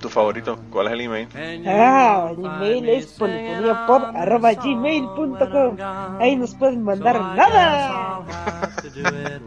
[0.00, 0.58] ¿Tu favorito?
[0.70, 1.28] ¿Cuál es el email?
[1.66, 5.76] Ah, el email es polifoniapop.gmail.com
[6.18, 8.22] Ahí nos pueden mandar nada.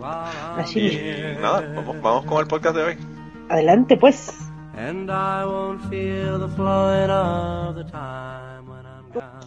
[0.57, 0.79] Así.
[0.79, 2.97] Y nada, vamos, vamos con el podcast de hoy.
[3.49, 4.47] Adelante, pues.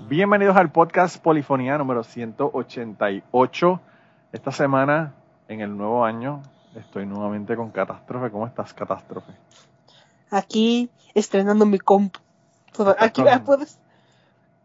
[0.09, 3.81] Bienvenidos al podcast Polifonía número 188.
[4.33, 5.15] Esta semana,
[5.49, 6.43] en el nuevo año,
[6.75, 8.31] estoy nuevamente con Catástrofe.
[8.31, 9.33] ¿Cómo estás, Catástrofe?
[10.31, 12.21] Aquí estrenando mi compu.
[12.99, 13.79] Aquí con- ah, puedes.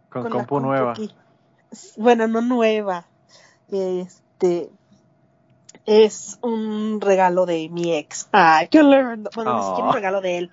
[0.09, 0.91] Con, la compu compu nueva.
[0.91, 1.13] aquí.
[1.97, 3.05] Bueno, no nueva.
[3.71, 4.69] Este
[5.85, 8.27] es un regalo de mi ex.
[8.31, 9.29] Ay, qué lindo.
[9.35, 9.67] Bueno, ni Oh.
[9.69, 10.51] siquiera un regalo de él.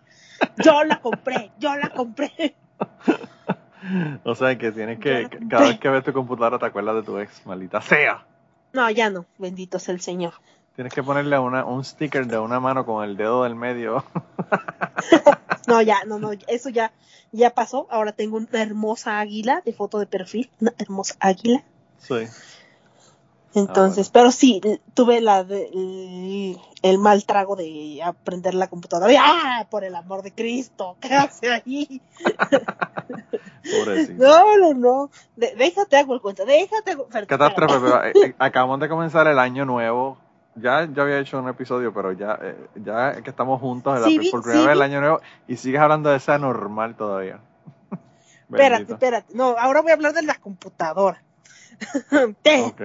[0.65, 2.55] Yo la compré, yo la compré.
[4.25, 7.17] O sea que tienes que, cada vez que ves tu computadora te acuerdas de tu
[7.19, 8.27] ex, maldita sea.
[8.73, 9.25] No, ya no.
[9.39, 10.35] Bendito sea el Señor.
[10.75, 14.05] Tienes que ponerle una, un sticker de una mano con el dedo del medio.
[15.69, 16.93] No, ya, no, no, eso ya,
[17.33, 17.87] ya pasó.
[17.91, 21.63] Ahora tengo una hermosa águila de foto de perfil, una hermosa águila.
[21.99, 22.15] sí.
[23.55, 24.61] Entonces, pero sí,
[24.95, 29.13] tuve la de- el, el mal trago de aprender la computadora.
[29.19, 29.67] ¡Ah!
[29.71, 32.01] Por el amor de Cristo, ¿qué hace ahí?
[34.19, 35.11] No, no, no.
[35.35, 37.09] De- déjate hago el cuento, déjate hago.
[37.27, 40.19] Catástrofe, pero eh, eh, acabamos de comenzar el año nuevo.
[40.61, 44.43] Ya, ya había hecho un episodio, pero ya, eh, ya que estamos juntos la- por
[44.43, 47.41] primera sí, vez el año nuevo y sigues hablando de esa normal todavía.
[48.51, 49.35] Espérate, espérate.
[49.35, 51.23] No, ahora voy a hablar de la computadora.
[52.43, 52.81] Te- Ok.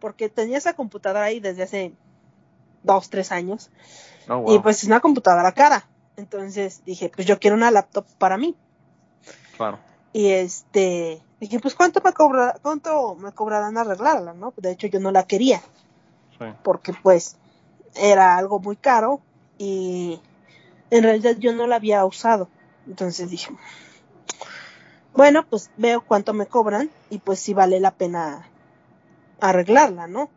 [0.00, 1.92] Porque tenía esa computadora ahí desde hace
[2.82, 3.70] dos, tres años.
[4.28, 4.54] Oh, wow.
[4.54, 5.86] Y pues es una computadora cara.
[6.16, 8.56] Entonces dije, pues yo quiero una laptop para mí.
[9.56, 9.78] Claro.
[10.12, 14.52] Y este, dije, pues cuánto me cobra, cuánto me cobrarán arreglarla, ¿no?
[14.56, 15.60] De hecho yo no la quería,
[16.38, 16.44] Sí.
[16.62, 17.36] porque pues
[17.94, 19.20] era algo muy caro
[19.58, 20.20] y
[20.90, 22.48] en realidad yo no la había usado.
[22.86, 23.50] Entonces dije,
[25.14, 28.48] bueno, pues veo cuánto me cobran y pues si vale la pena
[29.40, 30.30] arreglarla, ¿no?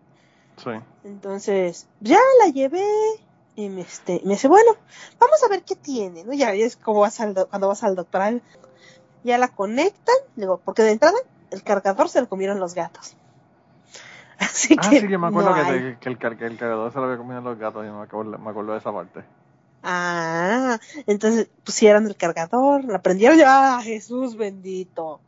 [0.57, 0.71] Sí.
[1.03, 2.85] Entonces, ya la llevé
[3.55, 4.71] y me, este, me dice, bueno,
[5.19, 6.33] vamos a ver qué tiene, ¿no?
[6.33, 8.41] Ya es como vas al do- cuando vas al doctor.
[9.23, 11.17] Ya la conectan, digo, porque de entrada
[11.51, 13.15] el cargador se lo comieron los gatos.
[14.41, 15.79] Así Ah, que sí, yo me acuerdo no que, hay.
[15.93, 17.85] te- que el, car- que el cargador se lo había comido los gatos.
[17.85, 19.23] Yo me acuerdo, me acuerdo de esa parte.
[19.83, 25.21] Ah, entonces pusieron el cargador, la prendieron y ¡ah, Jesús bendito!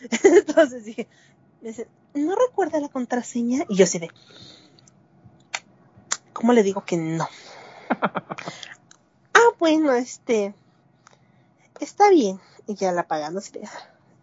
[0.24, 1.08] Entonces dije,
[1.60, 3.64] me dice, ¿no recuerda la contraseña?
[3.68, 4.10] Y yo así de,
[6.32, 7.28] ¿cómo le digo que no?
[7.90, 10.54] ah, bueno, este,
[11.80, 12.40] está bien.
[12.66, 13.68] Y ya la apagando así de,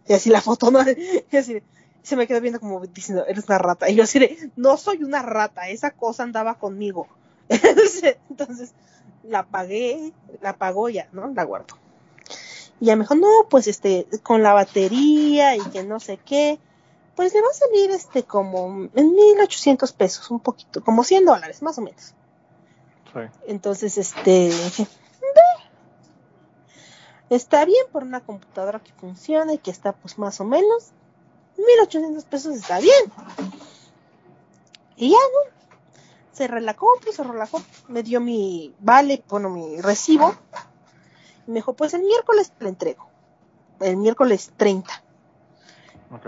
[0.06, 0.80] y así la foto, ¿no?
[1.32, 1.62] Y así de,
[2.08, 3.88] se me quedó viendo como diciendo, eres una rata.
[3.90, 7.06] Y yo así de, no soy una rata, esa cosa andaba conmigo.
[7.48, 8.72] Entonces,
[9.22, 11.28] la pagué, la pagó ya, ¿no?
[11.28, 11.76] La guardo.
[12.80, 16.58] Y ya me dijo, no, pues este, con la batería y que no sé qué,
[17.14, 21.62] pues le va a salir este como en 1800 pesos, un poquito, como 100 dólares,
[21.62, 22.14] más o menos.
[23.12, 23.20] Sí.
[23.48, 24.86] Entonces, este, dije,
[25.20, 25.40] "Ve,
[27.30, 30.92] está bien por una computadora que funciona y que está pues más o menos,
[31.58, 33.12] 1800 pesos está bien.
[34.96, 36.60] Y ya, ¿no?
[36.60, 40.36] La compra, cerró la compra, me dio mi vale, bueno, mi recibo.
[41.46, 43.08] Y me dijo, pues el miércoles te entrego.
[43.80, 45.02] El miércoles 30.
[46.12, 46.26] Ok.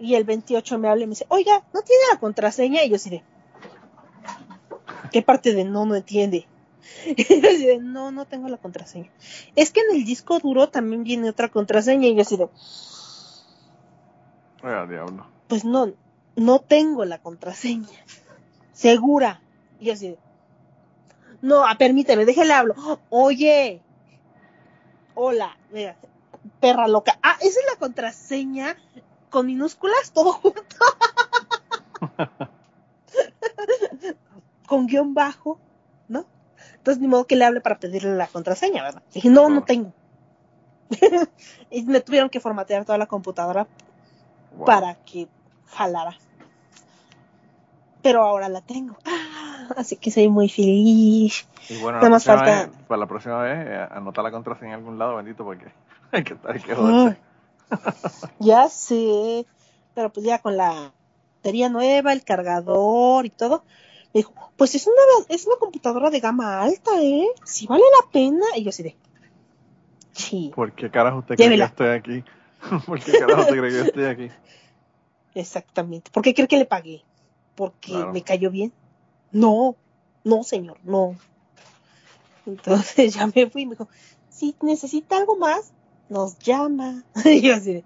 [0.00, 2.84] Y el 28 me habla y me dice, oiga, ¿no tiene la contraseña?
[2.84, 3.22] Y yo así de,
[5.12, 6.46] ¿qué parte de no no entiende?
[7.06, 9.10] Y yo así de, no, no tengo la contraseña.
[9.56, 12.08] Es que en el disco duro también viene otra contraseña.
[12.08, 12.48] Y yo así de,
[14.88, 15.26] diablo.
[15.46, 15.92] pues no,
[16.36, 17.88] no tengo la contraseña.
[18.72, 19.40] Segura.
[19.80, 20.18] Y yo así de,
[21.40, 22.74] no, ah, permíteme, déjale hablo.
[23.10, 23.80] Oye,
[25.14, 25.96] hola, mira,
[26.60, 27.18] perra loca.
[27.22, 28.76] Ah, esa es la contraseña
[29.30, 30.60] con minúsculas, todo junto.
[34.66, 35.60] con guion bajo.
[36.88, 39.02] Entonces, ni modo que le hable para pedirle la contraseña, ¿verdad?
[39.12, 39.92] Dije, no, no tengo.
[41.70, 43.66] y me tuvieron que formatear toda la computadora
[44.56, 44.64] Wow.
[44.64, 45.28] para que
[45.66, 46.16] jalara.
[48.00, 48.96] Pero ahora la tengo.
[49.04, 51.46] Ah, así que soy muy feliz.
[51.68, 54.70] Y bueno, Nada la próxima falta- vez, para la próxima vez, eh, anota la contraseña
[54.72, 55.66] en algún lado, bendito, porque
[56.12, 57.20] hay que, hay que joderse.
[58.38, 59.44] ya sé.
[59.94, 60.92] pero pues ya con la
[61.36, 63.62] batería nueva, el cargador y todo,
[64.14, 67.28] me dijo, pues es una, es una computadora de gama alta, ¿eh?
[67.44, 68.46] Si vale la pena.
[68.56, 68.96] Y yo así de,
[70.12, 72.24] sí, ¿Por qué carajo usted cree que estoy aquí?
[72.86, 74.30] ¿Por qué carajo usted cree que estoy aquí?
[75.34, 76.10] exactamente.
[76.10, 77.02] ¿Por qué cree que le pagué?
[77.54, 78.12] ¿Porque Claro.
[78.12, 78.72] me cayó bien?
[79.30, 79.76] No,
[80.24, 81.16] no, señor, no.
[82.46, 83.88] Entonces ya me fui y me dijo,
[84.30, 85.72] si necesita algo más,
[86.08, 87.04] nos llama.
[87.24, 87.84] Y yo así de,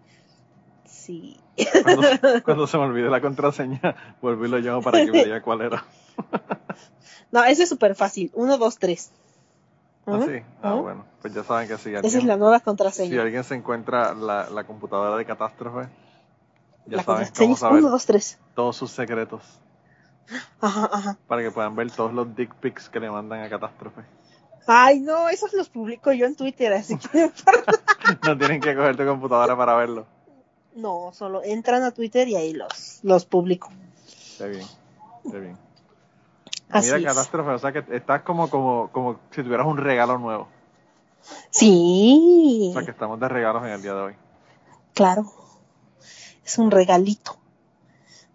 [0.86, 1.36] sí.
[1.82, 2.02] Cuando,
[2.44, 5.60] cuando se me olvide la contraseña, vuelvo y lo llamo para que me diga cuál
[5.62, 5.84] era.
[7.30, 8.30] No, ese es súper fácil.
[8.34, 9.10] Uno, dos, tres.
[10.06, 10.42] ¿Ah, Ujú, sí?
[10.62, 11.04] Ah, bueno.
[11.22, 13.22] Pues ya saben que si Esa es alguien, la nueva si contraseña.
[13.22, 15.88] alguien se encuentra la, la computadora de catástrofe,
[16.86, 18.38] ya la saben cómo saber uno, dos, tres.
[18.54, 19.42] todos sus secretos
[20.60, 21.18] Ajá, ajá.
[21.26, 24.02] para que puedan ver todos los dick pics que le mandan a catástrofe.
[24.66, 27.30] Ay, no, esos los publico yo en Twitter, así que
[28.24, 30.06] No tienen que coger tu computadora para verlo.
[30.74, 33.70] no, solo entran a Twitter y ahí los, los publico.
[34.38, 34.66] Qué bien,
[35.30, 35.56] qué bien.
[36.72, 37.04] Así Mira, es.
[37.04, 40.48] catástrofe, o sea que estás como, como, como si tuvieras un regalo nuevo.
[41.50, 44.14] Sí, O sea que estamos de regalos en el día de hoy.
[44.94, 45.24] claro.
[46.44, 47.36] Es un regalito.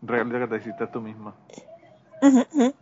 [0.01, 1.33] Un regalito que te hiciste tú misma.
[2.21, 2.73] Ujú.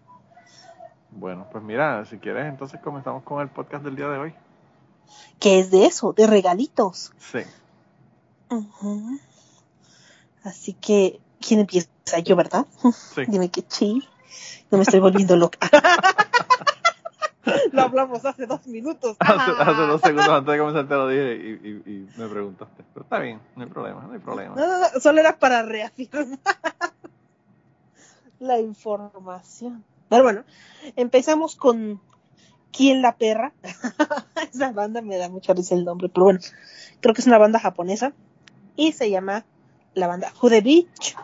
[1.10, 4.34] Bueno, pues mira, si quieres, entonces comenzamos con el podcast del día de hoy.
[5.40, 6.14] ¿Qué es de eso?
[6.14, 7.12] De regalitos.
[7.18, 7.40] Sí.
[8.52, 9.20] Ujú.
[10.44, 11.88] Así que, ¿quién empieza?
[12.24, 12.66] Yo, ¿verdad?
[13.16, 13.26] Sí.
[13.28, 14.08] Dime que sí.
[14.72, 15.58] No me estoy volviendo loca.
[17.72, 19.16] Lo hablamos hace dos minutos.
[19.20, 22.84] Hace, hace dos segundos antes de comenzar te lo dije y, y- y me preguntaste.
[22.94, 24.56] Pero está bien, no hay problema, no hay problema.
[24.56, 26.26] No, no, no, solo era para reafirmar
[28.40, 29.84] la información.
[30.10, 30.44] Pero bueno,
[30.96, 32.02] empezamos con
[32.72, 33.54] ¿Quién la perra?
[34.54, 36.40] Esa banda me da mucha risa el nombre, pero bueno,
[37.00, 38.12] creo que es una banda japonesa
[38.76, 39.46] y se llama
[39.94, 41.16] la banda Who the Beach.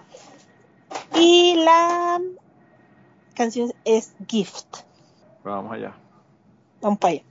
[1.16, 2.22] Y la
[3.34, 4.78] canción es Gift.
[5.44, 5.94] Vamos allá.
[6.82, 7.24] Vamos para allá.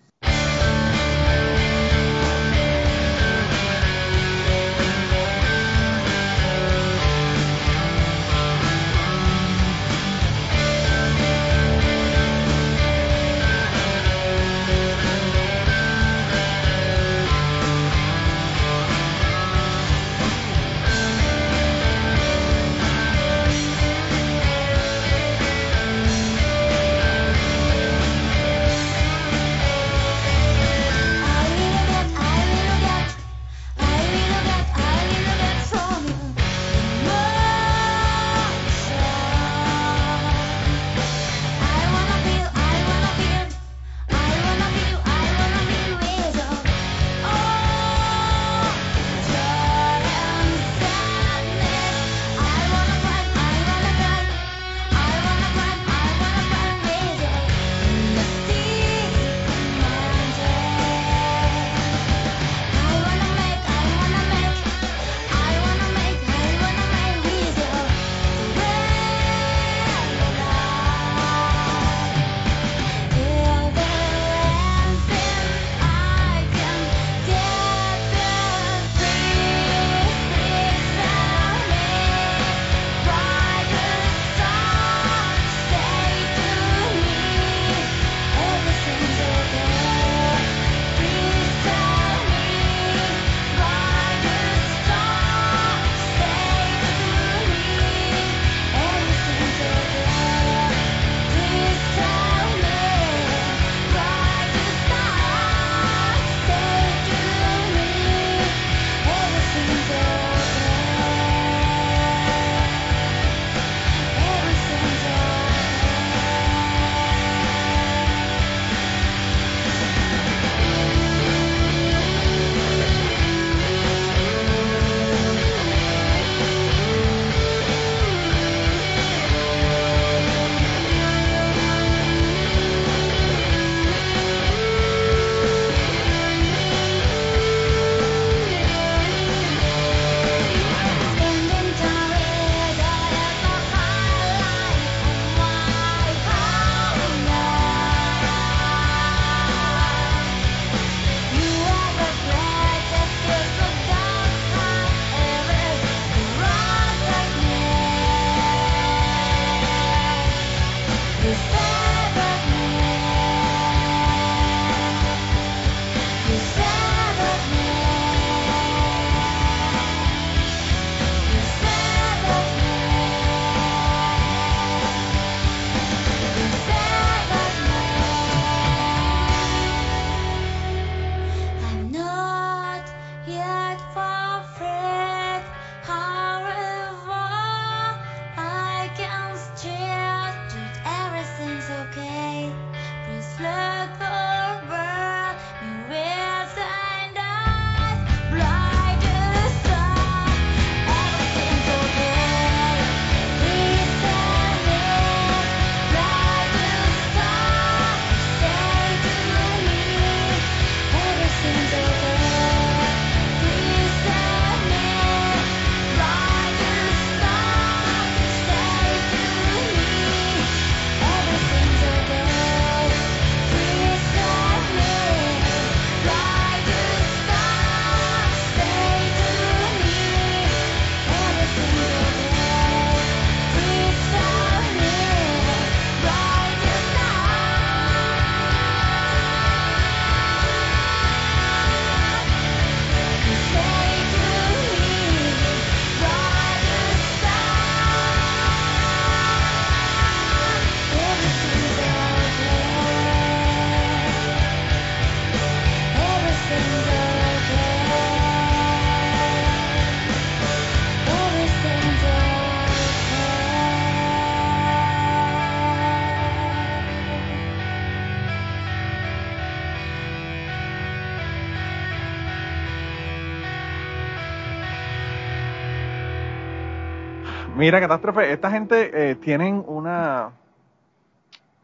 [277.61, 280.31] Mira, Catástrofe, esta gente eh, tienen una...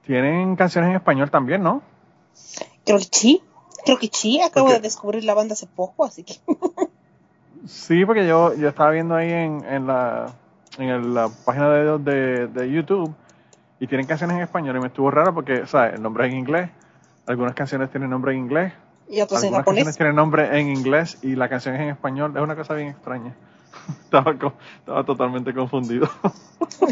[0.04, 1.82] Tienen canciones en español también, ¿no?
[2.84, 3.42] Creo que sí.
[3.84, 4.40] Creo que sí.
[4.42, 6.34] Acabo de descubrir la banda hace poco, así que.
[7.66, 10.32] Sí, porque yo, yo estaba viendo ahí en, en la,
[10.78, 13.12] en el- la página de de, de YouTube
[13.80, 16.32] y tienen canciones en español y me estuvo raro porque, o sea, el nombre es
[16.32, 16.70] en inglés,
[17.26, 18.72] algunas canciones tienen nombre en inglés,
[19.08, 19.84] Y otros en algunas japonés.
[19.84, 22.88] canciones tienen nombre en inglés y la canción es en español, es una cosa bien
[22.90, 23.34] extraña.
[24.04, 26.08] estaba, totalmente confundido.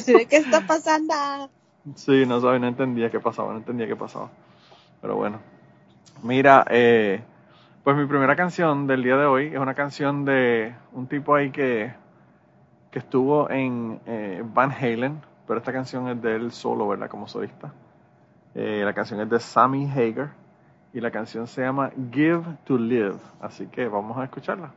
[0.05, 1.15] ¿Qué está pasando?
[1.95, 4.31] sí, no sabía, no entendía qué pasaba, no entendía qué pasaba.
[5.01, 5.39] Pero bueno.
[6.23, 7.23] Mira, eh,
[7.83, 11.51] pues mi primera canción del día de hoy es una canción de un tipo ahí
[11.51, 11.93] que,
[12.91, 17.11] que estuvo en eh, Van Halen, pero esta canción es de él solo, ¿verdad?
[17.11, 17.73] Como solista.
[18.55, 20.31] Eh, la canción es de Sammy Hager
[20.93, 24.73] y la canción se llama Give to Live, así que vamos a escucharla.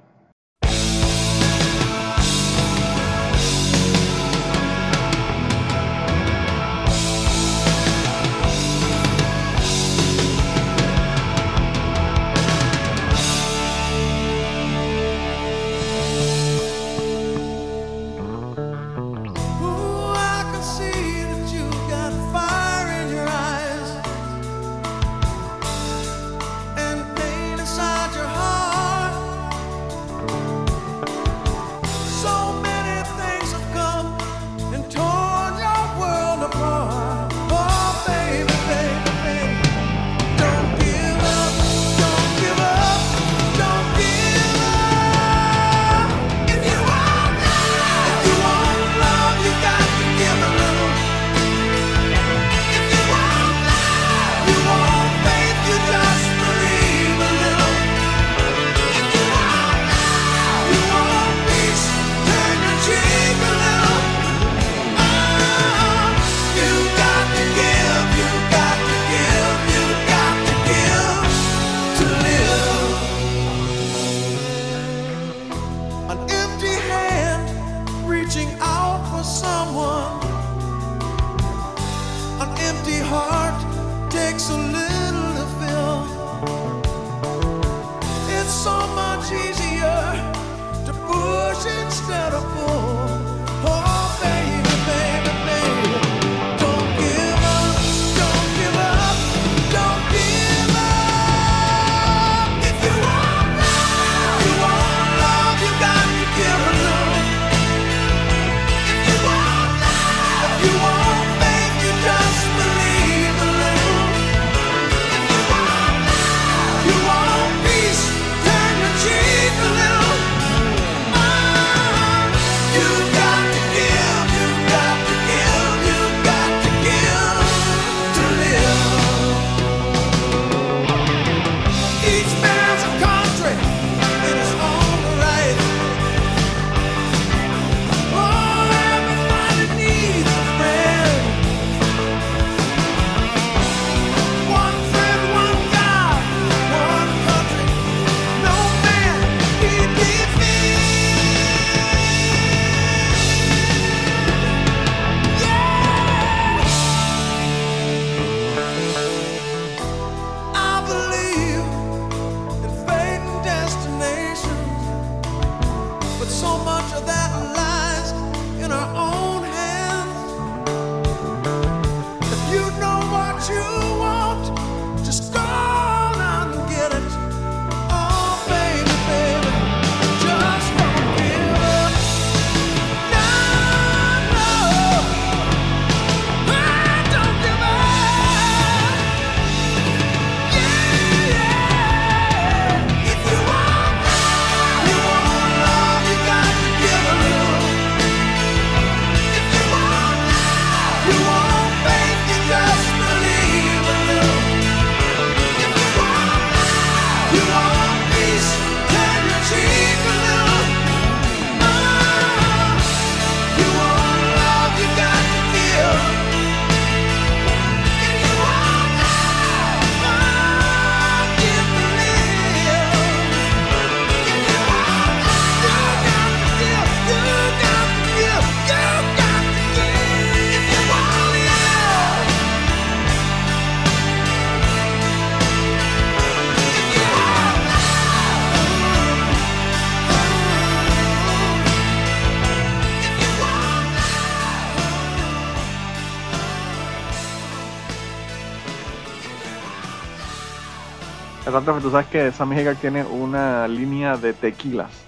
[251.82, 255.06] Tú sabes que Sammy Hagar tiene una línea de tequilas.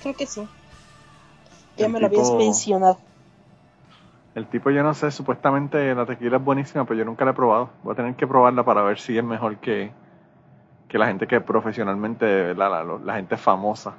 [0.00, 0.48] Creo que sí.
[1.76, 2.98] Ya El me lo habías tipo- mencionado.
[4.34, 7.34] El tipo, yo no sé, supuestamente la tequila es buenísima, pero yo nunca la he
[7.34, 7.68] probado.
[7.82, 9.90] Voy a tener que probarla para ver si es mejor que,
[10.88, 13.92] que la gente que profesionalmente, la, la, la gente famosa.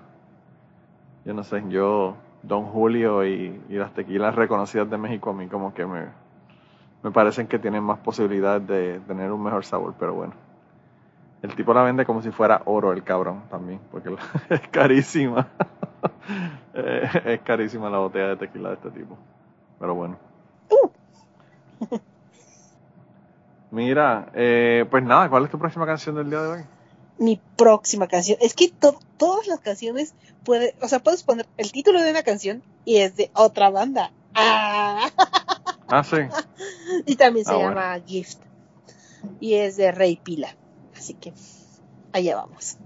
[1.25, 5.47] Yo no sé, yo, Don Julio y, y las tequilas reconocidas de México a mí
[5.47, 6.07] como que me,
[7.03, 10.33] me parecen que tienen más posibilidades de tener un mejor sabor, pero bueno.
[11.43, 14.15] El tipo la vende como si fuera oro el cabrón también, porque
[14.49, 15.47] es carísima.
[16.75, 19.15] Eh, es carísima la botella de tequila de este tipo.
[19.79, 20.17] Pero bueno.
[23.71, 26.65] Mira, eh, pues nada, ¿cuál es tu próxima canción del día de hoy?
[27.19, 28.37] Mi próxima canción.
[28.41, 32.23] Es que to- todas las canciones puede, o sea, puedes poner el título de una
[32.23, 34.11] canción y es de otra banda.
[34.35, 35.09] Ah.
[35.89, 36.15] Ah, sí.
[37.05, 38.39] Y también se Ah, llama Gift.
[39.39, 40.55] Y es de Rey Pila.
[41.03, 41.33] Así que
[42.13, 42.77] allá vamos.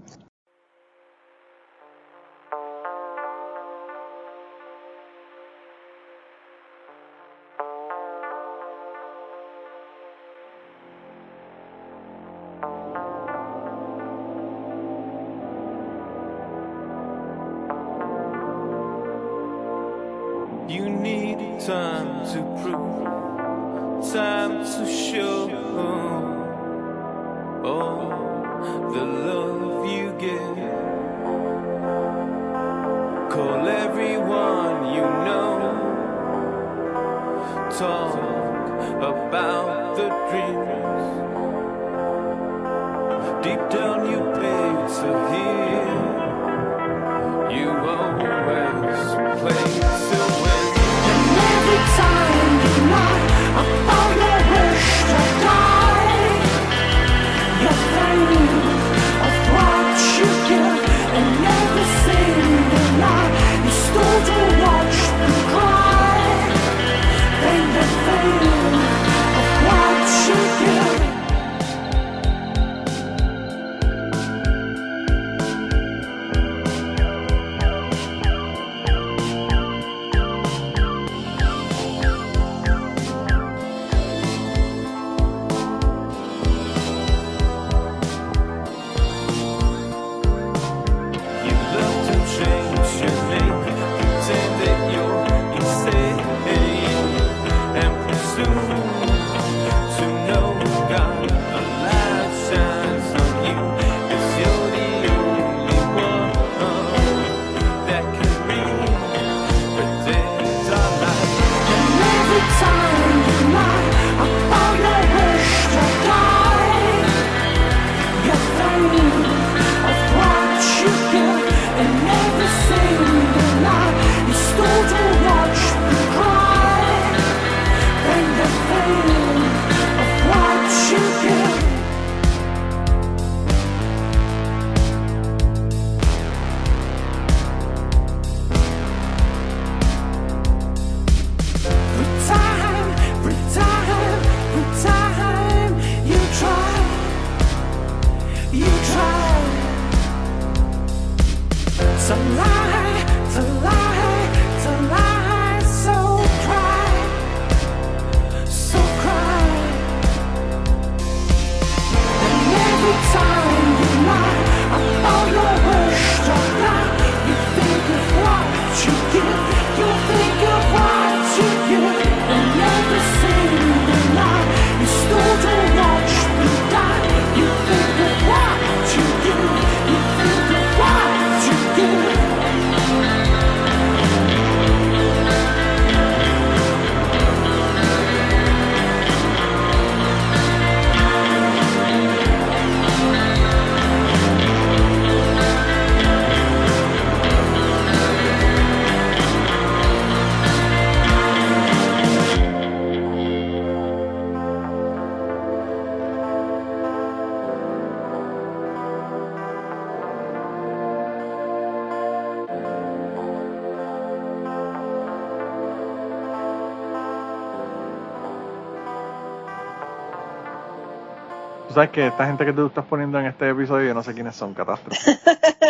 [221.78, 224.34] Sabes que esta gente que tú estás poniendo en este episodio, yo no sé quiénes
[224.34, 225.16] son, catástrofe.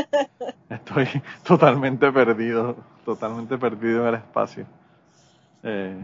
[0.71, 1.07] Estoy
[1.45, 4.65] totalmente perdido, totalmente perdido en el espacio.
[5.63, 6.03] Eh,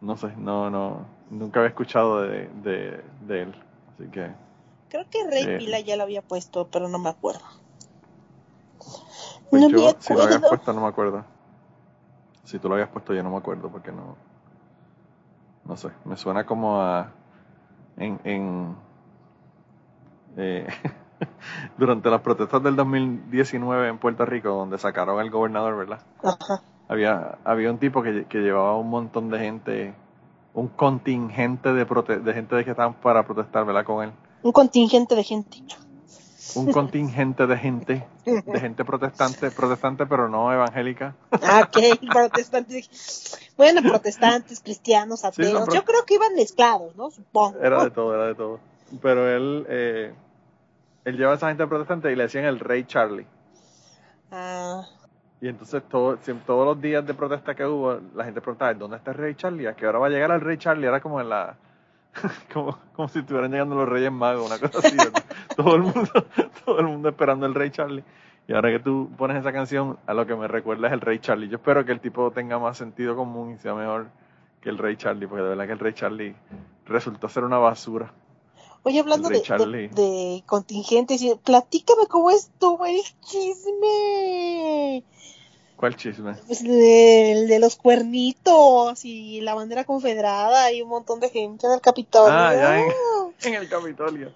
[0.00, 3.54] no sé, no, no, nunca había escuchado de, de, de él,
[3.92, 4.30] así que
[4.88, 5.58] Creo que Rey Eh.
[5.58, 7.42] Pila ya lo había puesto, pero no me acuerdo.
[9.50, 10.48] Pues no yo, me si lo habías acuerdo.
[10.48, 11.24] puesto, no me acuerdo.
[12.44, 14.16] Si tú lo habías puesto, yo no me acuerdo porque no.
[15.66, 17.10] No sé, me suena como a.
[17.98, 18.18] En.
[18.24, 18.91] en
[20.36, 20.66] eh,
[21.78, 26.00] durante las protestas del 2019 en Puerto Rico, donde sacaron al gobernador, ¿verdad?
[26.22, 26.62] Ajá.
[26.88, 29.94] Había, había un tipo que, que llevaba un montón de gente,
[30.54, 33.84] un contingente de, prote- de gente de que estaban para protestar, ¿verdad?
[33.84, 34.12] Con él.
[34.42, 35.58] Un contingente de gente.
[36.54, 41.14] Un contingente de gente, de gente protestante, protestante pero no evangélica.
[41.30, 43.38] Ah, ok, protestantes.
[43.56, 45.66] Bueno, protestantes, cristianos, ateos.
[45.72, 47.10] Yo creo que iban mezclados, ¿no?
[47.10, 47.58] Supongo.
[47.62, 48.58] Era de todo, era de todo.
[49.00, 50.12] Pero él, eh,
[51.04, 53.26] él lleva a esa gente protestante y le decían el rey Charlie.
[54.30, 54.82] Ah,
[55.40, 59.10] Y entonces todo, todos los días de protesta que hubo, la gente preguntaba, ¿dónde está
[59.10, 59.66] el rey Charlie?
[59.66, 60.86] ¿A qué hora va a llegar el rey Charlie?
[60.86, 61.56] Era como en la...
[62.52, 64.96] Como, como si estuvieran llegando los reyes magos, una cosa así.
[65.56, 66.10] todo, el mundo,
[66.64, 68.04] todo el mundo esperando el rey Charlie.
[68.46, 71.20] Y ahora que tú pones esa canción, a lo que me recuerda es el rey
[71.20, 71.48] Charlie.
[71.48, 74.08] Yo espero que el tipo tenga más sentido común y sea mejor
[74.60, 76.36] que el rey Charlie, porque de verdad que el rey Charlie
[76.84, 78.12] resultó ser una basura.
[78.84, 85.04] Oye, hablando de, de, de contingentes, platícame cómo estuvo el chisme.
[85.76, 86.34] ¿Cuál chisme?
[86.46, 91.72] Pues el de los cuernitos y la bandera confederada y un montón de gente en
[91.72, 92.32] el Capitolio.
[92.32, 92.92] Ah, ya en,
[93.42, 94.32] en el Capitolio.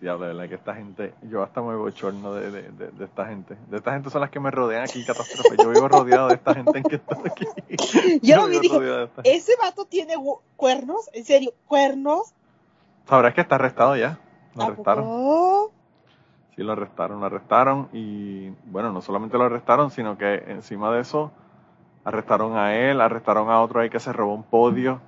[0.00, 3.26] Diablo, de verdad que esta gente, yo hasta me bochorno de, de, de, de esta
[3.26, 3.56] gente.
[3.70, 5.56] De esta gente son las que me rodean aquí, catástrofe.
[5.60, 7.46] Yo vivo rodeado de esta gente en que está aquí.
[8.22, 9.08] Yo lo vi dije.
[9.24, 10.14] Ese vato tiene
[10.56, 12.34] cuernos, en serio, cuernos.
[13.06, 14.18] Sabrás que está arrestado ya.
[14.54, 15.04] Lo ¿A arrestaron.
[15.04, 15.72] poco?
[16.56, 17.88] Sí, lo arrestaron, lo arrestaron.
[17.92, 21.32] Y bueno, no solamente lo arrestaron, sino que encima de eso,
[22.04, 25.00] arrestaron a él, arrestaron a otro ahí que se robó un podio.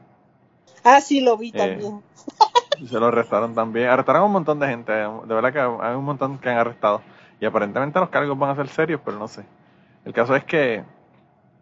[0.85, 2.03] Ah, sí, lo vi Eh, también.
[2.89, 3.89] Se lo arrestaron también.
[3.89, 4.93] Arrestaron a un montón de gente.
[4.93, 7.01] De verdad que hay un montón que han arrestado.
[7.41, 9.45] Y aparentemente los cargos van a ser serios, pero no sé.
[10.05, 10.85] El caso es que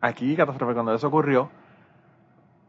[0.01, 1.51] aquí, catástrofe, cuando eso ocurrió,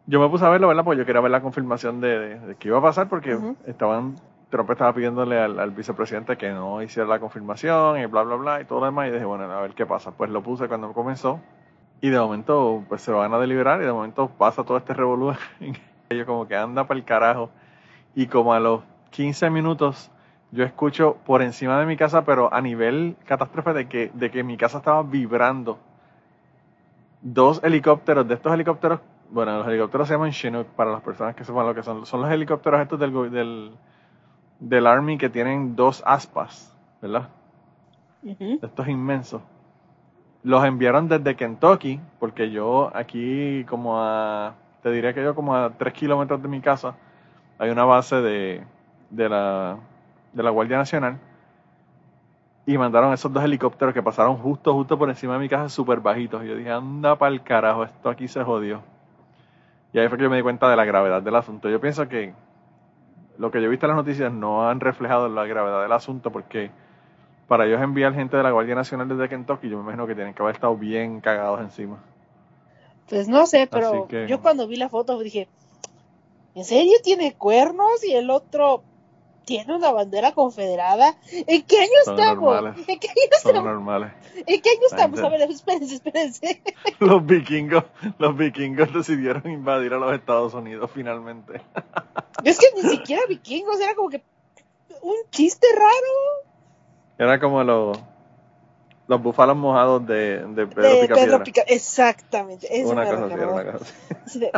[0.08, 0.84] yo me puse a verlo, ¿verdad?
[0.84, 4.16] Porque yo quería ver la confirmación de, de, de qué iba a pasar, porque estaban,
[4.50, 8.62] Trump estaba pidiéndole al, al vicepresidente que no hiciera la confirmación y bla, bla, bla,
[8.62, 9.10] y todo lo demás.
[9.10, 10.12] Y dije, bueno, a ver qué pasa.
[10.12, 11.40] Pues lo puse cuando comenzó.
[12.02, 15.34] Y de momento, pues se van a deliberar y de momento pasa todo este revolú.
[16.10, 17.50] Yo como que anda para el carajo.
[18.14, 20.12] Y como a los 15 minutos
[20.52, 24.44] yo escucho por encima de mi casa, pero a nivel catástrofe de que, de que
[24.44, 25.80] mi casa estaba vibrando.
[27.22, 31.44] Dos helicópteros, de estos helicópteros, bueno, los helicópteros se llaman Chinook para las personas que
[31.44, 32.06] sepan lo que son.
[32.06, 33.72] Son los helicópteros estos del, del,
[34.60, 37.30] del Army que tienen dos aspas, ¿verdad?
[38.24, 38.60] Ujú.
[38.62, 39.42] estos inmensos.
[40.44, 45.72] Los enviaron desde Kentucky, porque yo aquí como a, te diría que yo como a
[45.78, 46.96] 3 kilómetros de mi casa,
[47.58, 48.64] hay una base de,
[49.10, 49.78] de, la,
[50.34, 51.20] de la Guardia Nacional.
[52.68, 56.00] Y mandaron esos dos helicópteros que pasaron justo, justo por encima de mi casa, súper
[56.00, 56.44] bajitos.
[56.44, 58.82] Y yo dije, anda para el carajo, esto aquí se jodió.
[59.96, 61.70] Y ahí fue que yo me di cuenta de la gravedad del asunto.
[61.70, 62.34] Yo pienso que
[63.38, 66.34] lo que yo he visto en las noticias no han reflejado la gravedad del asunto,
[66.34, 66.70] porque
[67.48, 70.34] para ellos enviar gente de la Guardia Nacional desde Kentucky, yo me imagino que tienen
[70.34, 72.04] que haber estado bien cagados encima.
[73.08, 75.48] Pues no sé, pero que- yo cuando vi la foto dije,
[76.56, 78.84] ¿en serio tiene cuernos y el otro
[79.46, 81.16] tiene una bandera confederada?
[81.32, 82.44] ¿En qué año Son estamos?
[82.44, 82.88] normales.
[82.88, 83.64] ¿En qué año Son estamos?
[83.64, 84.12] normales.
[84.46, 85.20] ¿En qué año estamos?
[85.20, 86.62] A ver, espérense, espérense.
[87.00, 87.84] Los vikingos,
[88.18, 91.62] los vikingos decidieron invadir a los Estados Unidos finalmente.
[92.44, 94.22] Es que ni siquiera vikingos, era como que
[95.02, 96.46] un chiste raro
[97.18, 97.98] Era como los,
[99.08, 101.16] los búfalos mojados de, de Pedro de Picapiedra.
[101.16, 101.62] Pedro Pica.
[101.68, 103.94] Exactamente, eso Una me cosa así, una cosa así.
[104.26, 104.52] Así de-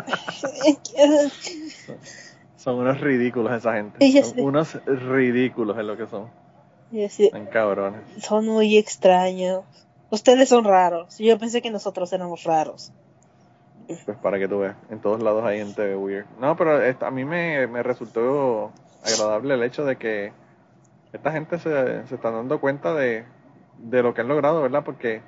[2.57, 3.97] Son unos ridículos esa gente.
[4.01, 6.27] Sí, Son unos ridículos es lo que son.
[6.91, 8.01] y así, Son cabrones.
[8.19, 9.63] son muy extraños.
[10.09, 11.17] Ustedes son raros.
[11.17, 12.91] Yo pensé que nosotros éramos raros.
[14.05, 16.25] Pues para que tú veas, en todos lados hay gente weird.
[16.41, 18.71] No, pero a mí me, me resultó
[19.03, 20.33] agradable el hecho de que
[21.13, 23.23] esta gente se, se está dando cuenta de,
[23.77, 24.83] de lo que han logrado, ¿verdad?
[24.83, 25.21] Porque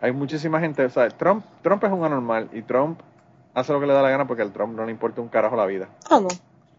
[0.00, 3.00] hay muchísima gente, o sea, Trump, Trump es un anormal y Trump
[3.58, 5.56] hace lo que le da la gana porque al Trump no le importa un carajo
[5.56, 5.88] la vida.
[6.10, 6.28] Ah, no.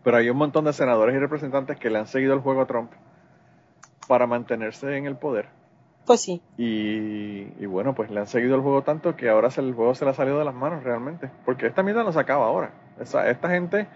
[0.04, 2.66] Pero hay un montón de senadores y representantes que le han seguido el juego a
[2.68, 2.92] Trump
[4.08, 5.48] para mantenerse en el poder.
[6.06, 6.42] Pues sí.
[6.58, 9.94] Y, y bueno, pues le han seguido el juego tanto que ahora se, el juego
[9.94, 11.30] se le ha salido de las manos realmente.
[11.46, 12.72] Porque esta mierda no se acaba ahora.
[13.00, 13.88] Esa- esta gente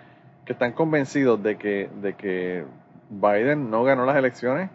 [0.46, 2.66] que están convencidos de que, de que
[3.10, 4.70] Biden no ganó las elecciones,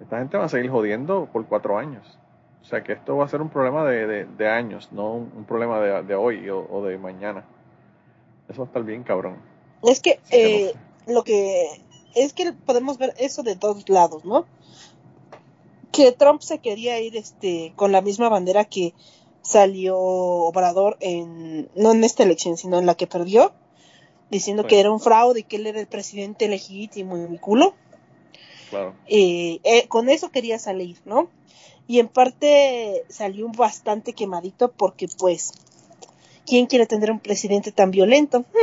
[0.00, 2.18] esta gente va a seguir jodiendo por cuatro años.
[2.64, 5.32] O sea que esto va a ser un problema de, de- de años, no un,
[5.36, 7.44] un problema de, de hoy o, o de mañana.
[8.48, 9.36] Eso va a estar bien cabrón.
[9.82, 10.72] Es que eh,
[11.06, 11.66] lo que
[12.14, 14.46] es que podemos ver eso de dos lados, ¿no?
[15.92, 18.94] Que Trump se quería ir este con la misma bandera que
[19.42, 23.52] salió Obrador en no en esta elección, sino en la que perdió,
[24.30, 24.68] diciendo Sí.
[24.70, 27.74] que era un fraude y que él era el presidente legítimo y mi culo.
[28.70, 28.94] Claro.
[29.06, 31.28] Eh, eh, con eso quería salir, ¿no?
[31.86, 35.52] Y en parte salió bastante quemadito porque pues
[36.46, 38.44] ¿quién quiere tener un presidente tan violento?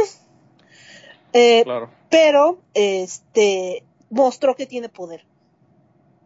[1.34, 1.90] Eh, Claro.
[2.10, 5.24] pero este mostró que tiene poder.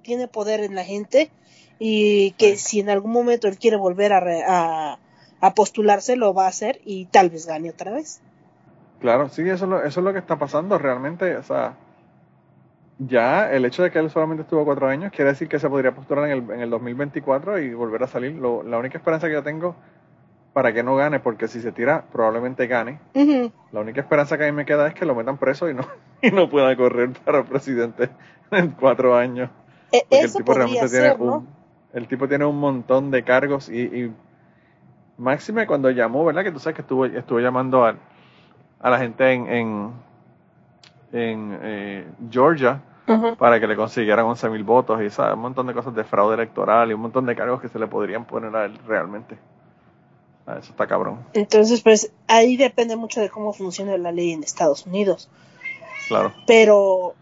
[0.02, 1.30] Tiene poder en la gente
[1.78, 4.98] y que si en algún momento él quiere volver a, re- a,
[5.42, 8.20] a postularse, lo va a hacer y tal vez gane otra vez.
[9.00, 11.36] Claro, sí, eso es, lo, eso es lo que está pasando realmente.
[11.38, 11.78] O sea,
[13.00, 15.94] ya el hecho de que él solamente estuvo cuatro años quiere decir que se podría
[15.94, 18.34] postular en el, en el 2024 y volver a salir.
[18.36, 19.76] Lo- la única esperanza que yo tengo
[20.54, 23.00] para que no gane, porque si se tira, probablemente gane.
[23.72, 25.84] La única esperanza que a mí me queda es que lo metan preso y no,
[26.22, 28.10] y no pueda correr para presidente
[28.52, 29.50] en cuatro años.
[29.92, 31.38] E- Eso el tipo realmente ser, tiene ¿no?
[31.38, 31.48] un,
[31.94, 34.14] el tipo tiene un montón de cargos y, y
[35.18, 36.44] máxime cuando llamó, ¿verdad?
[36.44, 37.96] Que tú sabes que estuvo, estuvo llamando a,
[38.80, 39.92] a la gente en, en,
[41.16, 42.82] en eh, Georgia
[43.38, 45.36] para que le consiguieran 11 mil votos y ¿sabes?
[45.36, 47.88] un montón de cosas de fraude electoral y un montón de cargos que se le
[47.88, 49.38] podrían poner a él realmente.
[50.48, 54.44] Ah, Eso está cabrón, Entonces, pues ahí depende mucho de cómo funciona la ley en
[54.44, 55.30] Estados Unidos.
[56.08, 56.34] claro.
[56.46, 57.16] Pero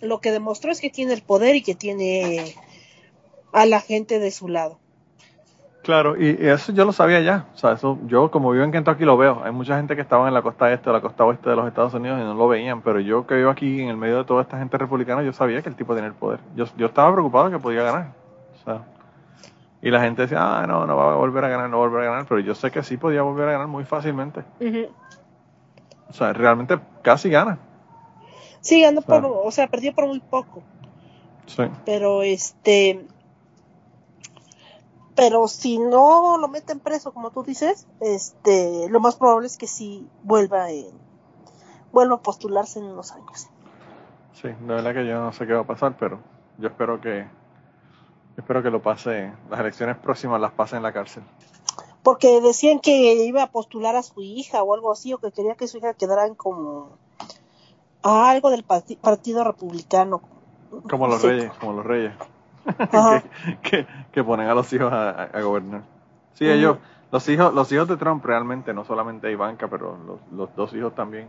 [0.00, 2.54] lo que demostró es que tiene el poder y que tiene
[3.52, 4.78] a la gente de su lado.
[5.82, 7.46] Claro, y, y eso yo lo sabía ya.
[7.54, 9.42] O sea, eso yo como vivo en Kentucky lo veo.
[9.44, 11.66] Hay mucha gente que estaba en la costa este o la costa oeste de los
[11.66, 14.24] Estados Unidos y no lo veían, pero yo que vivo aquí en el medio de
[14.24, 16.38] toda esta gente republicana, yo sabía que el tipo tenía el poder.
[16.54, 18.12] Yo, yo estaba preocupado que podía ganar.
[18.60, 18.82] O sea,
[19.82, 21.88] y la gente decía, ah, no, no va a volver a ganar, no va a
[21.88, 24.44] volver a ganar, pero yo sé que sí podía volver a ganar muy fácilmente.
[26.08, 27.58] O sea, realmente casi gana.
[28.60, 30.62] Sí, ganó por, o sea, perdió por muy poco.
[31.46, 33.04] Sí, Pero este.
[35.14, 39.66] Pero si no lo meten preso, como tú dices, este, lo más probable es que
[39.66, 40.86] sí vuelva en,
[41.92, 43.48] vuelva a postularse en unos años.
[44.34, 46.18] sí, de verdad que yo no sé qué va a pasar, pero
[46.58, 47.26] yo espero que,
[48.38, 51.22] espero que lo pase, las elecciones próximas las pase en la cárcel.
[52.02, 55.54] Porque decían que iba a postular a su hija o algo así, o que quería
[55.54, 56.88] que su hija quedara en como
[58.02, 60.20] a algo del parti- Partido Republicano.
[60.90, 61.28] Como los Sí.
[61.28, 62.12] reyes, como los reyes.
[62.90, 63.22] Que,
[63.62, 65.82] que, que ponen a los hijos a, gobernar.
[66.34, 66.78] Sí, ellos,
[67.10, 70.94] los hijos, los hijos de Trump realmente, no solamente Ivanka, pero los, los dos hijos
[70.94, 71.28] también,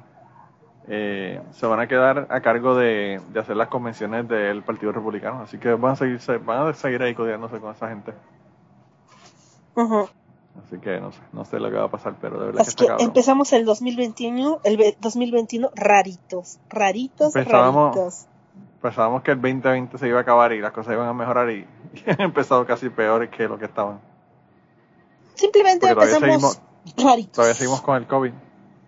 [0.87, 5.41] eh, se van a quedar a cargo de, de hacer las convenciones del Partido Republicano.
[5.41, 8.13] Así que van a seguir, van a seguir ahí codiándose con esa gente.
[10.65, 12.61] Así que no sé, no sé lo que va a pasar, pero de verdad que
[12.61, 13.07] Así que cabrón.
[13.07, 18.27] empezamos el 2021, el ve- 2021 raritos, raritos, raritos.
[18.83, 21.65] Pensábamos que el 2020 se iba a acabar y las cosas iban a mejorar y,
[21.93, 24.01] y han empezado casi peores que lo que estaban.
[25.35, 26.61] Simplemente Porque todavía empezamos
[26.97, 27.31] raritos.
[27.31, 28.33] Todavía seguimos con el COVID.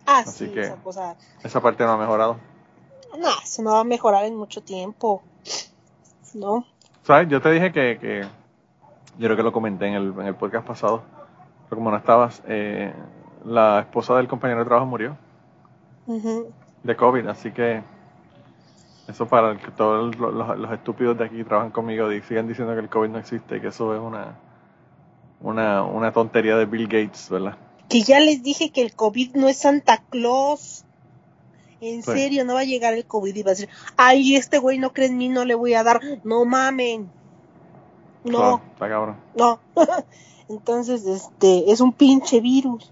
[0.06, 1.16] Ah, así sí, que- esa cosa.
[1.42, 2.36] Esa parte no ha mejorado.
[3.18, 5.24] No, eso no va a mejorar en mucho tiempo.
[6.34, 6.66] ¿No?
[7.04, 7.30] ¿Sabes?
[7.30, 8.22] Yo te dije que, que
[9.18, 11.04] yo creo que lo comenté en el, en el podcast pasado,
[11.70, 12.94] pero como no estabas, eh,
[13.46, 15.16] la esposa del compañero de trabajo murió
[16.84, 17.82] de COVID, así que
[19.08, 22.48] eso para el que todos los, los- los estúpidos de aquí trabajan conmigo y siguen
[22.48, 24.36] diciendo que el COVID no existe, que eso es una,
[25.42, 27.58] una, una tontería de Bill Gates, ¿verdad?
[27.90, 30.84] Que ya les dije que el COVID no es Santa Claus.
[31.82, 32.12] En Sí.
[32.14, 34.92] serio, no va a llegar el COVID y va a decir, ay, este güey no
[34.94, 36.00] cree en mí, no le voy a dar.
[36.24, 37.12] No mamen.
[38.24, 38.32] No.
[38.40, 39.18] Claro, está cabrón.
[39.38, 39.60] No.
[40.50, 42.92] Entonces, este, es un pinche virus.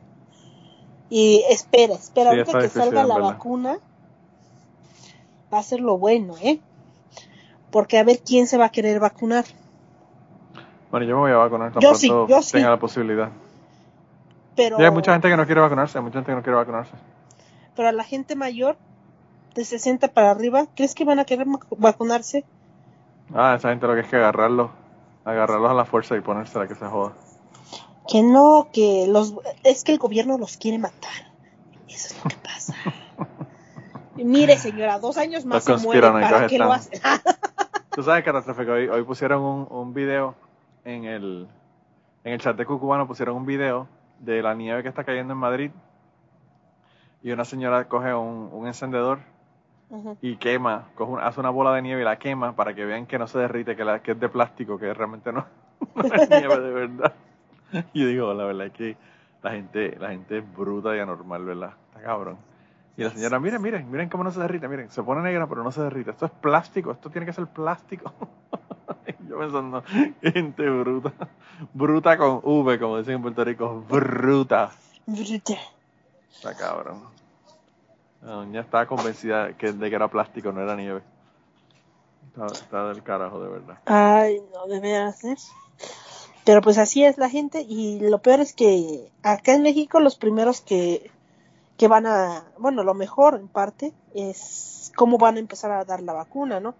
[1.10, 3.30] Y espera, espera, Sí, ahorita que difícil, salga la verdad.
[3.30, 3.80] vacuna,
[5.54, 6.60] va a ser lo bueno, ¿eh?
[7.72, 9.46] Porque a ver quién se va a querer vacunar.
[10.92, 12.52] Bueno, yo me voy a vacunar tan Yo pronto sí, yo sí.
[12.54, 13.30] tenga la posibilidad.
[14.56, 16.58] Pero, Y hay mucha gente que no quiere vacunarse, hay mucha gente que no quiere
[16.58, 16.94] vacunarse.
[17.76, 18.78] pero a la gente mayor,
[19.56, 22.46] de 60 para arriba, ¿crees que van a querer vac- vacunarse?
[23.34, 24.70] Ah, esa gente lo que es que agarrarlos,
[25.26, 27.13] agarrarlos a la fuerza y ponérsela que se joda.
[28.08, 31.32] Que no, que los es que el gobierno los quiere matar.
[31.88, 32.76] Eso es lo que pasa.
[34.15, 35.99] Mire, señora, dos años más se muere.
[36.21, 37.02] ¿Para qué lo hace?
[37.95, 40.36] Tú sabes, Catastrófico, hoy, hoy pusieron un, un video
[40.84, 41.47] en el,
[42.23, 43.88] en el chat de Cucubano, pusieron un video
[44.19, 45.71] de la nieve que está cayendo en Madrid
[47.21, 49.19] y una señora coge un, un encendedor
[50.21, 53.06] y quema, coge una- hace una bola de nieve y la quema para que vean
[53.06, 55.45] que no se derrite, que, la, que es de plástico, que realmente no,
[55.95, 57.13] no es nieve de verdad.
[57.93, 58.97] Y yo digo, la verdad es que
[59.43, 61.73] la gente, la gente es bruta y anormal, ¿verdad?
[61.89, 62.38] Está cabrón.
[62.95, 65.63] Y la señora, miren, miren, miren cómo no se derrite, miren, se pone negra pero
[65.63, 66.12] no se derrite.
[66.12, 68.13] Esto es plástico, esto tiene que ser plástico.
[69.27, 69.84] Yo pensando,
[70.21, 71.12] gente bruta.
[71.73, 74.71] Bruta con V, como dicen en Puerto Rico, bruta.
[75.08, 75.56] Bruta.
[76.32, 77.01] Está cabrón.
[78.21, 81.01] La doña estaba convencida de que, de que era plástico, no era nieve.
[82.27, 83.79] Está, está del carajo, de verdad.
[83.86, 85.36] Ay, no, de veras, ¿eh?
[86.45, 90.17] Pero pues así es la gente y lo peor es que acá en México los
[90.17, 91.10] primeros que,
[91.77, 96.01] que van a, bueno, lo mejor en parte es cómo van a empezar a dar
[96.01, 96.75] la vacuna, ¿no?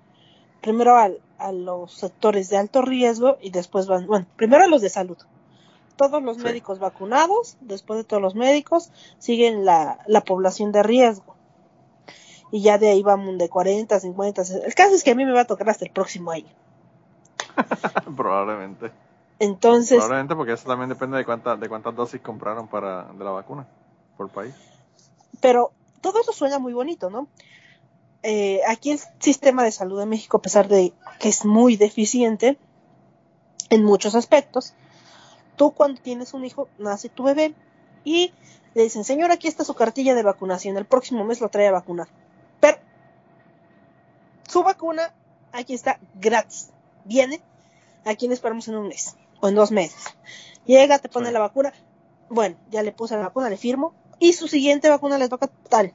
[0.62, 4.82] Primero al- a, los sectores de alto riesgo y después van, bueno, primero a los
[4.82, 5.18] de salud.
[5.96, 6.44] Todos los Sí.
[6.44, 11.36] médicos vacunados, después de todos los médicos, siguen la, la población de riesgo.
[12.52, 14.44] Y ya de ahí vamos de 40, 50.
[14.64, 16.48] El caso es que a mí me va a tocar hasta el próximo año.
[18.16, 18.92] Probablemente.
[19.40, 23.32] Entonces, Probablemente porque eso también depende de cuántas de cuántas dosis compraron para de la
[23.32, 23.66] vacuna
[24.18, 24.54] por país.
[25.44, 27.28] Pero todo eso suena muy bonito, ¿no?
[28.24, 32.58] Eh, aquí el sistema de salud de México, a pesar de que es muy deficiente
[33.70, 34.74] en muchos aspectos,
[35.58, 37.54] tú cuando tienes un hijo, nace tu bebé
[38.06, 38.34] y
[38.74, 41.72] le dicen, señor, aquí está su cartilla de vacunación, el próximo mes lo trae a
[41.74, 42.08] vacunar.
[42.62, 42.78] Pero
[44.48, 45.14] su vacuna,
[45.52, 46.70] aquí está gratis.
[47.04, 47.42] Viene,
[48.06, 50.06] aquí le esperamos en un mes o en dos meses.
[50.66, 51.34] Llega, te pone Sí.
[51.34, 51.74] la vacuna.
[52.30, 53.94] Bueno, ya le puse la vacuna, le firmo.
[54.20, 55.94] Y su siguiente vacuna le toca tal.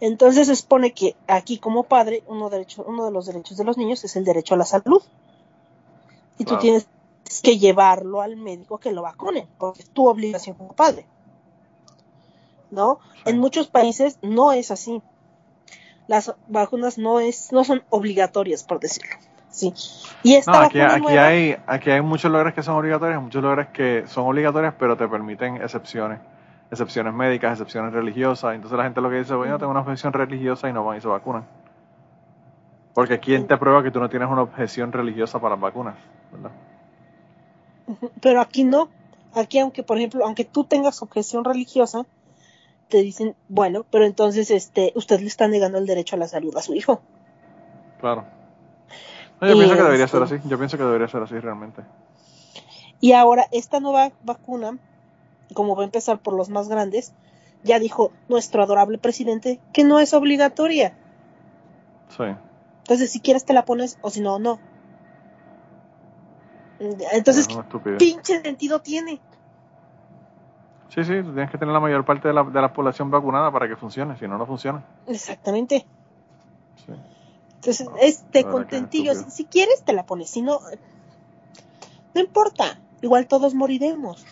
[0.00, 3.76] Entonces se supone que aquí como padre, uno, derecho, uno de los derechos de los
[3.76, 5.02] niños es el derecho a la salud.
[6.38, 6.60] Y tú Claro.
[6.60, 6.88] tienes
[7.42, 11.04] que llevarlo al médico que lo vacune, porque es tu obligación como padre.
[12.70, 13.00] ¿No?
[13.24, 15.02] En muchos países no es así.
[16.06, 19.16] Las vacunas no es no son obligatorias, por decirlo.
[19.50, 19.72] Sí.
[20.22, 23.22] Y esta No, aquí, vacuna aquí nueva- hay aquí hay muchos lugares que son obligatorios,
[23.22, 26.20] muchos lugares que son obligatorias, pero te permiten excepciones.
[26.70, 28.54] Excepciones médicas, excepciones religiosas.
[28.54, 30.98] Entonces la gente lo que dice, bueno, yo tengo una objeción religiosa y no van
[30.98, 31.46] y se vacunan.
[32.94, 35.94] Porque ¿quién te prueba que tú no tienes una objeción religiosa para las vacunas?
[36.32, 36.50] ¿verdad?
[38.20, 38.88] Pero aquí no.
[39.34, 42.06] Aquí, aunque, por ejemplo, aunque tú tengas objeción religiosa,
[42.88, 46.54] te dicen, bueno, pero entonces este, usted le está negando el derecho a la salud
[46.56, 47.00] a su hijo.
[48.00, 48.24] Claro.
[49.40, 50.48] No, yo Y pienso que debería ser este- así.
[50.48, 51.82] Yo pienso que debería ser así realmente.
[53.00, 54.76] Y ahora, esta nueva vacuna,
[55.54, 57.12] como va a empezar por los más grandes,
[57.62, 60.96] ya dijo nuestro adorable presidente que no es obligatoria.
[62.16, 62.24] Sí.
[62.78, 64.58] Entonces, si quieres te la pones o si no, no.
[66.78, 67.98] Entonces, estupidez.
[67.98, 69.20] pinche sentido tiene?
[70.88, 73.68] Sí, sí, tienes que tener la mayor parte de la, de la población vacunada para
[73.68, 74.16] que funcione.
[74.16, 74.84] Si no, no funciona.
[75.06, 75.86] Exactamente.
[76.86, 76.92] Sí.
[77.56, 79.14] Entonces, No, es de la verdad que es contentillo.
[79.28, 80.30] Si quieres, te la pones.
[80.30, 80.60] Si no,
[82.14, 82.78] no importa.
[83.02, 84.24] Igual todos moriremos.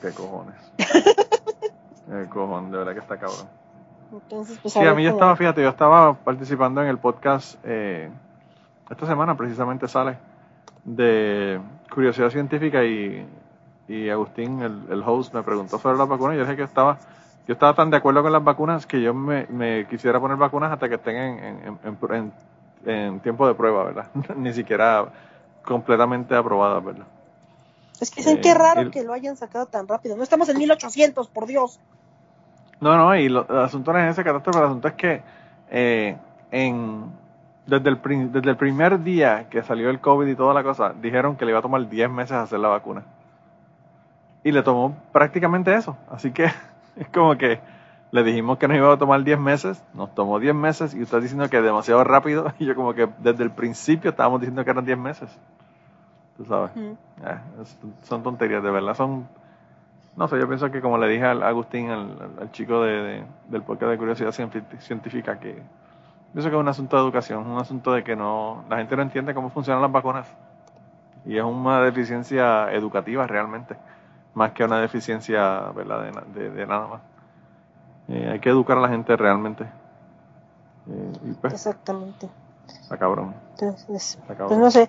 [0.00, 0.54] ¿Qué cojones?
[0.78, 2.70] ¿Qué cojones?
[2.72, 3.46] De verdad que está cabrón.
[4.12, 8.08] Entonces, pues Sí, a mí yo estaba, fíjate, yo estaba participando en el podcast, eh,
[8.90, 10.16] esta semana precisamente sale,
[10.84, 11.60] de
[11.92, 13.26] curiosidad científica y,
[13.88, 16.96] y Agustín, el, el host, me preguntó sobre las vacunas y yo dije que estaba,
[17.46, 20.72] yo estaba tan de acuerdo con las vacunas que yo me, me quisiera poner vacunas
[20.72, 22.32] hasta que estén en, en- en-
[22.86, 24.06] en tiempo de prueba, ¿verdad?
[24.36, 25.06] Ni siquiera
[25.64, 27.06] completamente aprobadas, ¿verdad?
[28.00, 30.16] Es que dicen eh, qué raro el- que lo hayan sacado tan rápido.
[30.16, 31.80] No estamos en 1800, por Dios.
[32.80, 35.22] No, no, y lo- el asunto no es ese pero el asunto es que
[35.70, 36.16] eh,
[36.50, 37.06] en,
[37.66, 41.36] desde, el, desde el primer día que salió el COVID y toda la cosa, dijeron
[41.36, 43.02] que le iba a tomar 10 meses hacer la vacuna.
[44.44, 45.96] Y le tomó prácticamente eso.
[46.10, 46.44] Así que
[46.96, 47.60] es como que
[48.10, 51.20] le dijimos que nos iba a tomar 10 meses, nos tomó 10 meses y usted
[51.20, 52.52] diciendo que es demasiado rápido.
[52.58, 55.28] Y yo como que desde el principio estábamos diciendo que eran 10 meses.
[56.38, 56.70] Tú sabes.
[57.60, 58.94] Es- son tonterías, de verdad.
[58.94, 59.28] Son.
[60.16, 63.62] No sé, yo pienso que, como le dije al Agustín, al, chico de, de- del
[63.62, 65.62] podcast de curiosidad científica, que
[66.32, 69.02] pienso que es un asunto de educación, un asunto de que no la gente no
[69.02, 70.26] entiende cómo funcionan las vacunas.
[71.26, 73.76] Y es una deficiencia educativa realmente,
[74.34, 76.10] más que una deficiencia ¿verdad?
[76.32, 77.00] De, de- de nada más.
[78.08, 79.64] Eh, hay que educar a la gente realmente.
[80.88, 82.28] Eh, y pues, Exactamente.
[82.66, 83.34] está cabrón.
[83.52, 84.88] Entonces, Está pues no sé.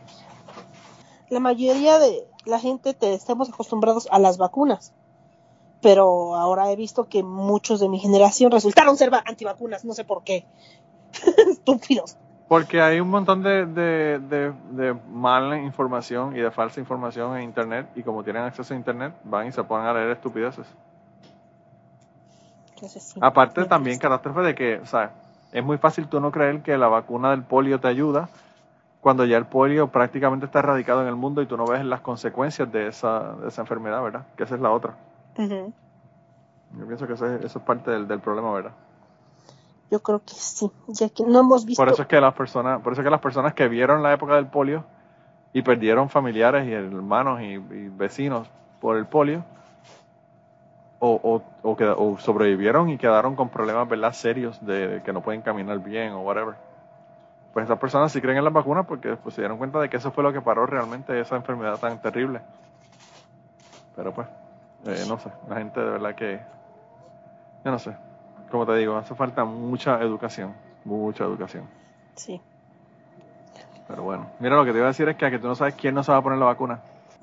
[1.30, 4.94] La mayoría de la gente te estamos acostumbrados a las vacunas.
[5.82, 10.04] Pero ahora he visto que muchos de mi generación resultaron ser va- antivacunas, no sé
[10.04, 10.46] por qué.
[11.50, 12.18] Estúpidos.
[12.50, 17.44] Porque hay un montón de, de, de, de mala información y de falsa información en
[17.44, 20.66] Internet y como tienen acceso a Internet van y se ponen a leer estupideces.
[23.22, 25.12] Aparte también catástrofe de que, o sea,
[25.52, 28.30] es muy fácil tú no creer que la vacuna del polio te ayuda
[29.02, 32.02] cuando ya el polio prácticamente está erradicado en el mundo y tú no ves las
[32.02, 34.26] consecuencias de esa, de esa enfermedad, ¿verdad?
[34.36, 34.96] Que esa es la otra.
[35.38, 35.74] Ujú.
[36.78, 38.72] Yo pienso que eso es, eso es parte del, del problema, ¿verdad?
[39.90, 41.82] Yo creo que sí, ya que no hemos visto.
[41.82, 44.14] Por eso es que las personas, por eso es que las personas que vieron la
[44.14, 44.84] época del polio
[45.52, 48.48] y perdieron familiares y hermanos y, y vecinos
[48.80, 49.44] por el polio,
[51.00, 51.20] o,
[51.64, 54.12] o, o, o sobrevivieron y quedaron con problemas ¿verdad?
[54.12, 56.56] serios de que no pueden caminar bien o whatever.
[57.54, 59.98] Pues esas personas sí creen en las vacunas porque pues, se dieron cuenta de que
[59.98, 62.42] eso fue lo que paró realmente esa enfermedad tan terrible.
[63.96, 64.28] Pero pues,
[64.86, 66.40] eh, no sé, la gente de verdad que,
[67.66, 67.96] yo no sé,
[68.52, 70.54] como te digo, hace falta mucha educación,
[70.86, 71.68] mucha educación.
[72.16, 72.40] Sí.
[73.88, 75.56] Pero bueno, mira lo que te iba a decir es que a que tú no
[75.56, 76.80] sabes quién no se va a poner la vacuna.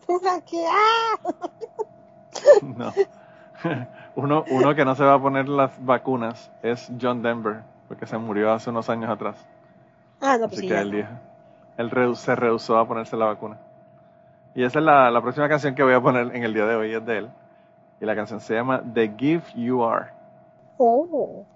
[0.08, 1.32] ¡ah!
[2.62, 2.92] No.
[4.16, 8.16] Uno, uno que no se va a poner las vacunas es John Denver, porque se
[8.16, 9.36] murió hace unos años atrás.
[10.26, 10.68] Ah, no, pues Así sí.
[10.68, 10.80] que ya.
[10.80, 11.08] él dijo,
[11.76, 13.58] él se rehusó a ponerse la vacuna.
[14.54, 16.74] Y esa es la, la próxima canción que voy a poner en el día de
[16.76, 17.30] hoy, es de él.
[18.00, 20.10] Y la canción se llama The Gift You Are.
[20.78, 21.46] Oh.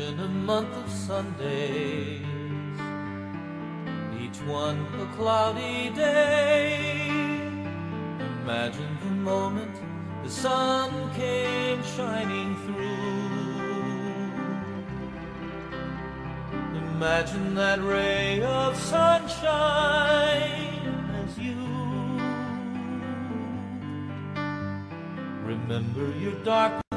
[0.00, 2.22] Imagine a month of Sundays,
[4.18, 7.10] each one a cloudy day.
[8.42, 9.76] Imagine the moment
[10.24, 13.10] the sun came shining through.
[16.78, 19.28] Imagine that ray of sunshine
[21.24, 21.60] as you
[25.44, 26.89] remember your darkest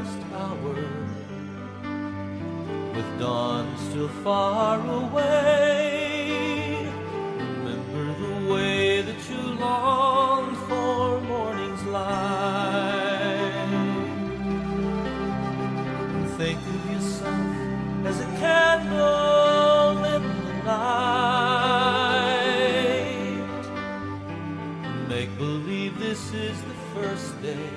[4.04, 5.80] still far away.
[7.40, 12.10] Remember the way that you longed for morning's light.
[16.16, 21.04] And think of yourself as a candle in the night.
[25.08, 27.70] Make believe this is the first day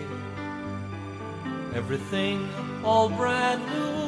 [1.74, 2.48] everything
[2.82, 4.05] all brand new.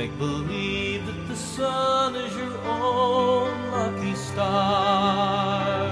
[0.00, 5.90] Make believe that the sun is your own lucky star.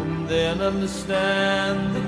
[0.00, 2.01] And then understand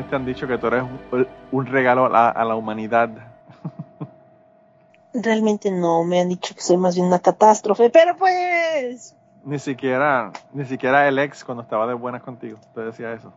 [0.00, 3.08] vez te han dicho que tú eres un, un regalo a la, a la humanidad?
[5.12, 9.16] Realmente no, me han dicho que soy más bien una catástrofe, pero pues...
[9.44, 13.32] Ni siquiera, ni siquiera el ex cuando estaba de buenas contigo te decía eso.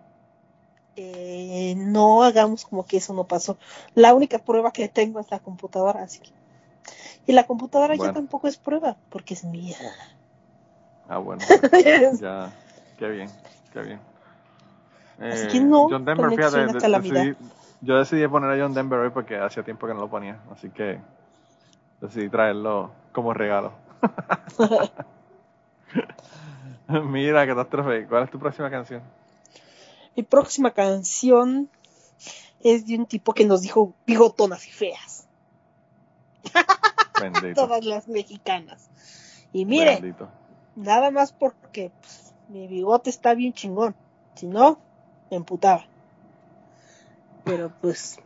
[0.95, 3.57] eh, no hagamos como que eso no pasó.
[3.95, 6.31] La única prueba que tengo es la computadora, así que...
[7.25, 7.97] Y la computadora Bueno.
[8.11, 9.77] ya tampoco es prueba, porque es mía.
[11.07, 11.41] Ah, bueno.
[12.21, 12.51] Ya,
[12.97, 13.29] qué bien,
[13.71, 14.12] qué bien.
[15.19, 17.35] Así Eh, que no, John Denver, fíjate, de- decidí-
[17.81, 20.69] yo decidí poner a John Denver hoy porque hacía tiempo que no lo ponía, así
[20.69, 20.99] que
[22.01, 23.73] decidí traerlo como regalo.
[26.87, 29.01] Mira, catástrofe, ¿cuál es tu próxima canción?
[30.15, 31.69] Mi próxima canción
[32.59, 35.27] es de un tipo que nos dijo bigotonas y feas,
[37.55, 38.89] todas las mexicanas.
[39.51, 40.29] Y mire, Bendito.
[40.75, 43.95] nada más porque pues, mi bigote está bien chingón.
[44.35, 44.79] Si no,
[45.29, 45.85] me emputaba.
[47.43, 48.17] Pero pues,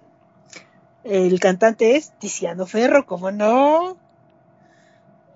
[1.04, 3.98] el cantante es Tiziano Ferro, ¿cómo no?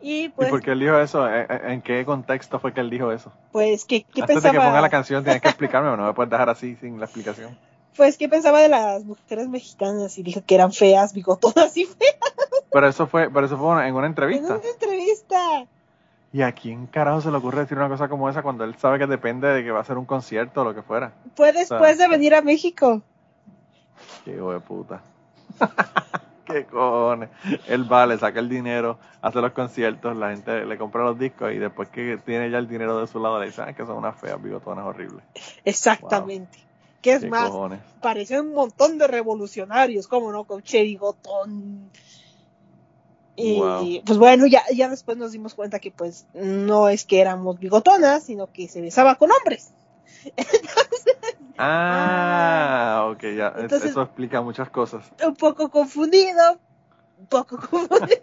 [0.02, 1.28] Y ¿Y pues, por qué él dijo eso?
[1.28, 3.32] ¿En, en- en qué contexto fue que él dijo eso?
[3.52, 4.66] pues ¿qué, qué Antes de que pensaba?
[4.70, 7.58] ponga la canción tienes que explicarme, no me puedes dejar así sin la explicación.
[7.96, 10.18] Pues, ¿qué pensaba de las mujeres mexicanas?
[10.18, 12.16] Y dijo que eran feas, bigotonas y feas
[12.72, 14.56] Pero eso fue, pero eso fue en una en entrevista.
[14.56, 15.68] una entrevista.
[16.34, 18.98] ¿Y a quién carajo se le ocurre decir una cosa como esa cuando él sabe
[19.00, 21.12] que depende de que va a ser un concierto o lo que fuera?
[21.36, 23.02] Fue después de venir a México.
[24.24, 25.02] Qué hijo de puta.
[26.46, 27.30] Qué cojones.
[27.68, 31.52] Él va, le saca el dinero, hace los conciertos, la gente le compra los discos
[31.54, 33.98] y después que tiene ya el dinero de su lado le dice "Ah, que son
[33.98, 35.24] unas feas bigotonas horribles.
[35.66, 36.58] Exactamente.
[37.02, 37.50] ¿Qué es Qué más?
[37.50, 37.80] cojones.
[38.02, 41.90] Parecen un montón de revolucionarios, como no, con Che Bigotón.
[43.44, 44.04] Y Wow.
[44.06, 48.24] pues bueno, ya, ya después nos dimos cuenta que pues no es que éramos bigotonas,
[48.24, 49.72] sino que se besaba con hombres.
[51.64, 53.54] Ah, ok, ya.
[53.58, 55.06] Entonces- eso explica muchas cosas.
[55.24, 56.58] Un poco confundido,
[57.20, 58.18] un poco confundido.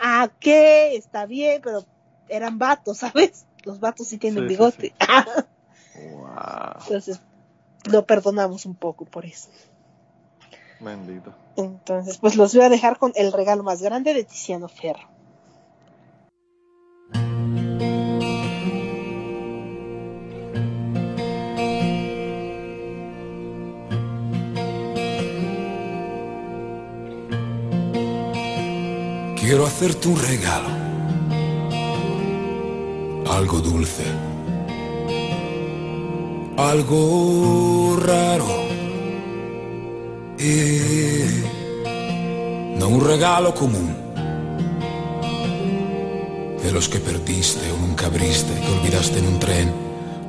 [0.00, 0.94] ah, ¿qué?
[0.96, 1.84] Está bien, pero
[2.28, 3.46] eran vatos, ¿sabes?
[3.64, 4.94] Los vatos sí tienen Sí, sí, bigote.
[6.12, 7.20] Wow, Entonces,
[7.90, 9.48] lo perdonamos un poco por eso.
[10.80, 11.34] Bendito.
[11.56, 15.08] Entonces, pues los voy a dejar con el regalo más grande de Tiziano Ferro.
[29.46, 30.68] Quiero hacerte un regalo,
[33.30, 34.02] algo dulce,
[36.56, 38.65] algo raro.
[42.78, 43.94] No un regalo común,
[46.62, 49.72] de los que perdiste o nunca abriste, que olvidaste en un tren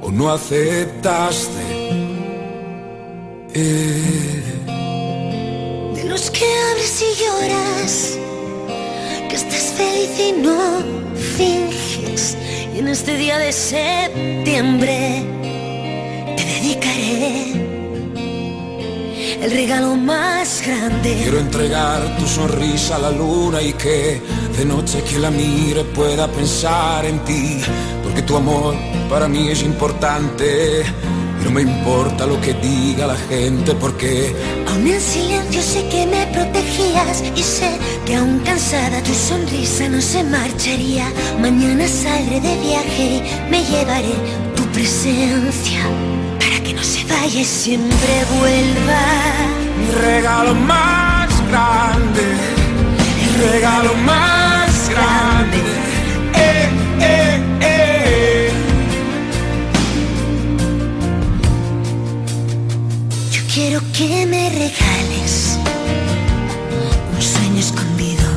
[0.01, 1.63] o no aceptaste.
[3.53, 4.43] Eh,
[5.95, 8.17] De los que abres y lloras,
[9.29, 10.83] que estás feliz y no
[11.37, 12.37] finges.
[12.75, 15.36] Y en este día de septiembre
[19.41, 21.15] el regalo más grande.
[21.21, 24.21] Quiero entregar tu sonrisa a la luna y que
[24.57, 27.61] de noche que la mire pueda pensar en ti,
[28.03, 28.75] porque tu amor
[29.09, 30.83] para mí es importante.
[31.39, 34.35] Y no me importa lo que diga la gente, porque
[34.69, 40.01] Aún en silencio sé que me protegías y sé que aún cansada tu sonrisa no
[40.01, 41.11] se marcharía.
[41.39, 44.15] Mañana saldré de viaje y me llevaré
[44.55, 45.85] tu presencia
[47.25, 49.01] y siempre vuelva.
[49.77, 52.23] mi regalo más grande,
[53.23, 55.57] el regalo más grande.
[56.35, 56.69] Eh,
[57.01, 58.51] eh, eh.
[63.31, 65.57] Yo quiero que me regales
[67.13, 68.27] un sueño escondido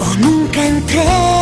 [0.00, 1.37] o nunca entregado.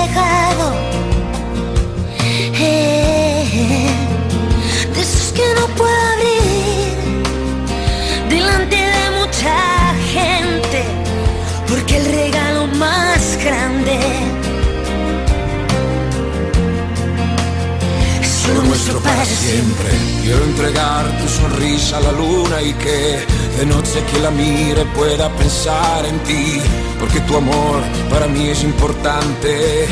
[19.07, 19.90] Para siempre.
[20.22, 23.24] Quiero entregar tu sonrisa a la luna y que
[23.59, 26.61] de noche que la mire pueda pensar en ti.
[27.00, 29.86] Porque tu amor para mí es importante.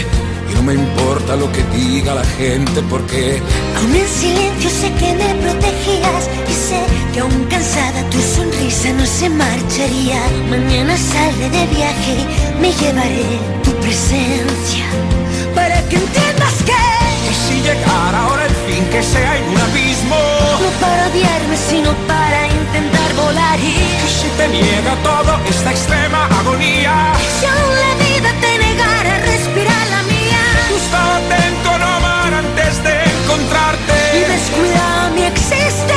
[0.51, 3.41] Y no me importa lo que diga la gente porque
[3.79, 6.81] Aún en silencio sé que me protegías y sé
[7.13, 10.21] que aún cansada tu sonrisa no se marcharía.
[10.51, 14.85] Mañana saldré de viaje y me llevaré tu presencia
[15.55, 16.83] para que entiendas que
[17.31, 18.44] Y si llegara ahora
[18.95, 20.17] que sea en un abismo.
[20.63, 23.59] No para odiarme sino para intentar volar.
[23.59, 23.75] Y
[24.07, 26.95] Y si te niega todo esta extrema agonía.
[27.37, 30.43] si aún la vida te negara a respirar la mía.
[30.69, 33.95] Tú estaba atento no amar antes de y encontrarte
[34.35, 35.94] descuidaba mi existencia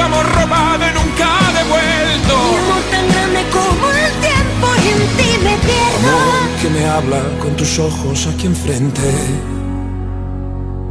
[0.00, 1.28] amor robado y nunca
[1.58, 6.68] devuelto Mi amor tan grande como el tiempo y en ti me pierdo Amor que
[6.70, 9.02] me habla con tus ojos aquí enfrente.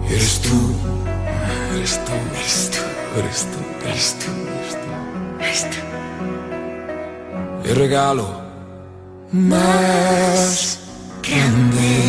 [0.07, 0.73] Y Eres tú,
[1.75, 2.79] eres tú, eres tú,
[3.19, 5.77] eres tú, eres tú, eres tú.
[7.69, 8.41] El regalo
[9.31, 10.79] más
[11.23, 12.04] grande.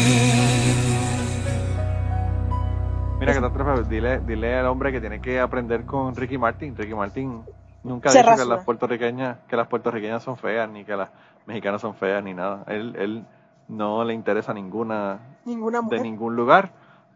[3.88, 6.76] Dile, dile al hombre que tiene que aprender con Ricky Martin.
[6.76, 7.44] Ricky Martin
[7.82, 11.10] nunca Se dicho que las puertorriqueñas, que las puertorriqueñas son feas, ni que las
[11.46, 12.64] mexicanas son feas, ni nada.
[12.68, 13.24] Él, él
[13.68, 16.00] no le interesa ninguna Ninguna de mujer.
[16.02, 16.70] ningún lugar,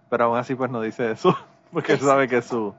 [0.08, 1.36] pero aún así pues no dice eso,
[1.72, 2.74] porque él sabe que su,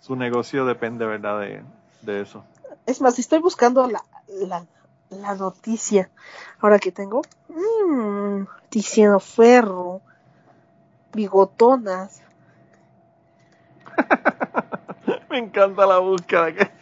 [0.00, 1.62] su negocio depende, ¿verdad?, de,
[2.02, 2.44] de eso.
[2.86, 4.64] Es más, estoy buscando la, la,
[5.10, 6.08] la noticia.
[6.60, 7.22] Ahora que tengo.
[7.48, 10.00] Mmm, Tiziano Ferro.
[11.12, 12.22] Bigotonas.
[15.30, 16.70] Me encanta la búsqueda que...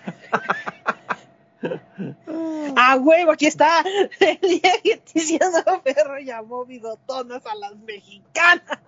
[2.77, 3.33] ¡Ah, huevo!
[3.33, 3.83] Aquí está.
[4.21, 8.79] El día que Tiziano Ferro llamó bigotonas a las mexicanas.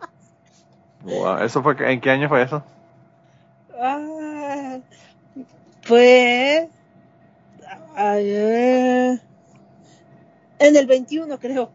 [1.03, 2.63] Wow, ¿Eso fue, ¿En qué año fue eso?
[3.81, 4.79] Ah,
[5.87, 6.69] pues.
[7.97, 9.21] ayer-
[10.59, 11.71] en el 21, creo.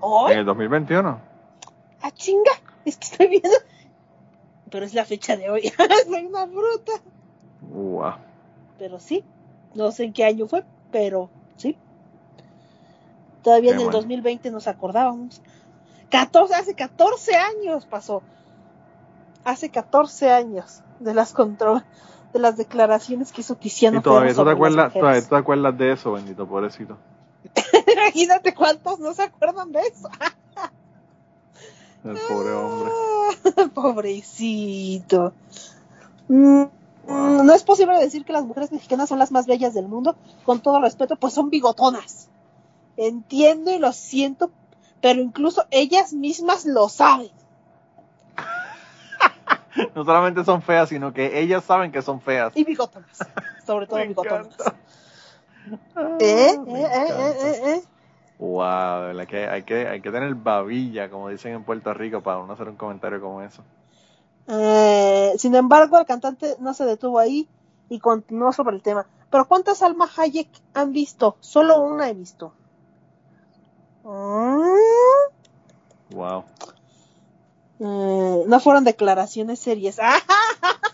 [0.00, 0.32] ¿Hoy?
[0.32, 1.20] En el 2021.
[2.02, 2.52] ¡Ah, chinga!
[2.84, 3.48] Es que estoy viendo.
[4.70, 5.72] Pero es la fecha de hoy.
[6.06, 6.92] Soy una bruta.
[7.60, 8.14] Wow.
[8.78, 9.24] Pero sí.
[9.74, 11.76] No sé en qué año fue, pero sí.
[13.42, 13.98] Todavía Qué en el bueno.
[13.98, 15.42] 2020 nos acordábamos.
[16.10, 18.22] 14, hace 14 años pasó.
[19.44, 21.82] Hace 14 años de las contro
[22.32, 25.78] de las declaraciones que hizo Tiziano Y todavía tú te acuerdas, todavía tú te acuerdas
[25.78, 26.98] de eso, bendito pobrecito.
[27.92, 30.08] Imagínate cuántos no se acuerdan de eso.
[32.04, 32.92] El pobre hombre.
[33.56, 35.32] Ah, Pobrecito.
[36.28, 36.64] Mm,
[37.06, 40.60] No es posible decir que las mujeres mexicanas son las más bellas del mundo, con
[40.60, 42.28] todo respeto, pues son bigotonas.
[42.96, 44.50] Entiendo y lo siento,
[45.00, 47.30] pero incluso ellas mismas lo saben.
[49.96, 52.52] No solamente son feas, sino que ellas saben que son feas.
[52.54, 53.18] Y bigotonas,
[53.66, 54.46] sobre todo bigotonas.
[54.46, 54.74] encanta.
[56.20, 56.24] ¿Eh?
[56.24, 56.54] ¿Eh?
[56.54, 56.56] ¿Eh?
[56.58, 57.48] encanta.
[57.48, 57.74] ¿Eh?
[57.74, 57.82] ¿Eh?
[58.38, 62.38] Wow, verdad que hay que hay que tener babilla, como dicen en Puerto Rico, para
[62.38, 63.62] uno hacer un comentario como eso.
[64.46, 67.48] Eh, sin embargo, el cantante no se detuvo ahí
[67.88, 69.06] y continuó sobre el tema.
[69.30, 71.36] Pero ¿cuántas Alma Hayek han visto?
[71.40, 72.54] Solo una he visto.
[74.04, 74.78] Mm,
[76.10, 76.44] Wow.
[77.80, 79.98] eh, no fueron declaraciones serias.
[80.00, 80.20] ¡Ah!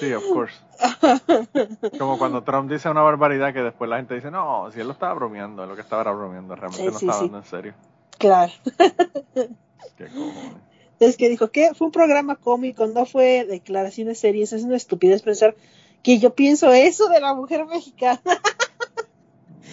[0.00, 0.54] Sí, of course.
[1.98, 4.92] Como cuando Trump dice una barbaridad que después la gente dice, no, si él lo
[4.92, 7.18] estaba bromeando, lo que estaba era bromeando, realmente Sí, no sí, estaba sí.
[7.18, 7.74] hablando en serio.
[8.18, 8.52] Claro.
[9.96, 10.54] Qué cojones.
[11.00, 14.52] Es que dijo que fue un programa cómico, no fue declaraciones serias.
[14.52, 15.54] Es una estupidez pensar
[16.02, 18.20] que yo pienso eso de la mujer mexicana.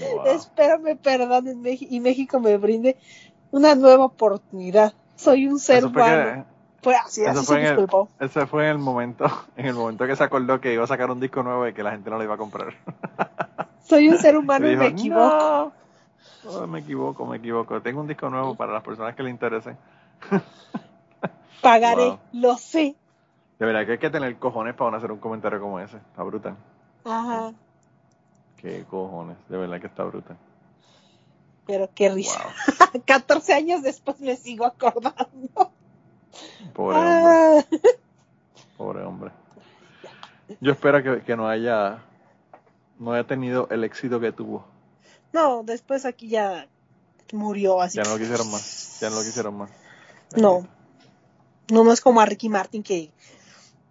[0.01, 0.26] Wow.
[0.28, 2.97] Espero me perdonen y México me brinde
[3.51, 4.93] una nueva oportunidad.
[5.16, 6.47] Soy un ser humano.
[6.82, 7.88] Fue así, Eso así fue se en el-.
[8.20, 9.26] Ese fue en el momento,
[9.56, 11.84] en el momento que se acordó que iba a sacar un disco nuevo y que
[11.84, 12.74] la gente no lo iba a comprar.
[13.84, 15.74] Soy un ser humano Y y dijo, me equivoco.
[16.44, 17.82] "No, no, me equivoco, me equivoco.
[17.82, 19.78] Tengo un disco nuevo para las personas que le interesen.
[21.62, 22.20] Pagaré, Wow.
[22.34, 22.96] lo sé.
[23.60, 25.98] De verdad que hay que tener cojones para hacer un comentario como ese.
[25.98, 26.56] Está brutal.
[27.06, 27.54] Ajá.
[28.58, 29.38] Qué cojones.
[29.50, 30.38] De verdad que está brutal.
[31.68, 32.42] Pero qué risa.
[32.94, 33.04] Wow.
[33.06, 35.71] 14 años después me sigo acordando.
[36.74, 37.32] Pobre hombre.
[37.34, 37.64] Ah.
[38.78, 39.32] Pobre hombre.
[40.60, 42.00] Yo espero que, que no haya
[43.00, 44.66] no haya tenido el éxito que tuvo
[45.34, 46.68] No, después aquí ya
[47.34, 47.98] murió así.
[47.98, 49.00] Ya no lo quisieron más.
[49.00, 49.70] Ya no lo quisieron más.
[50.38, 50.68] No.
[51.72, 53.12] No, no es como a Ricky Martin que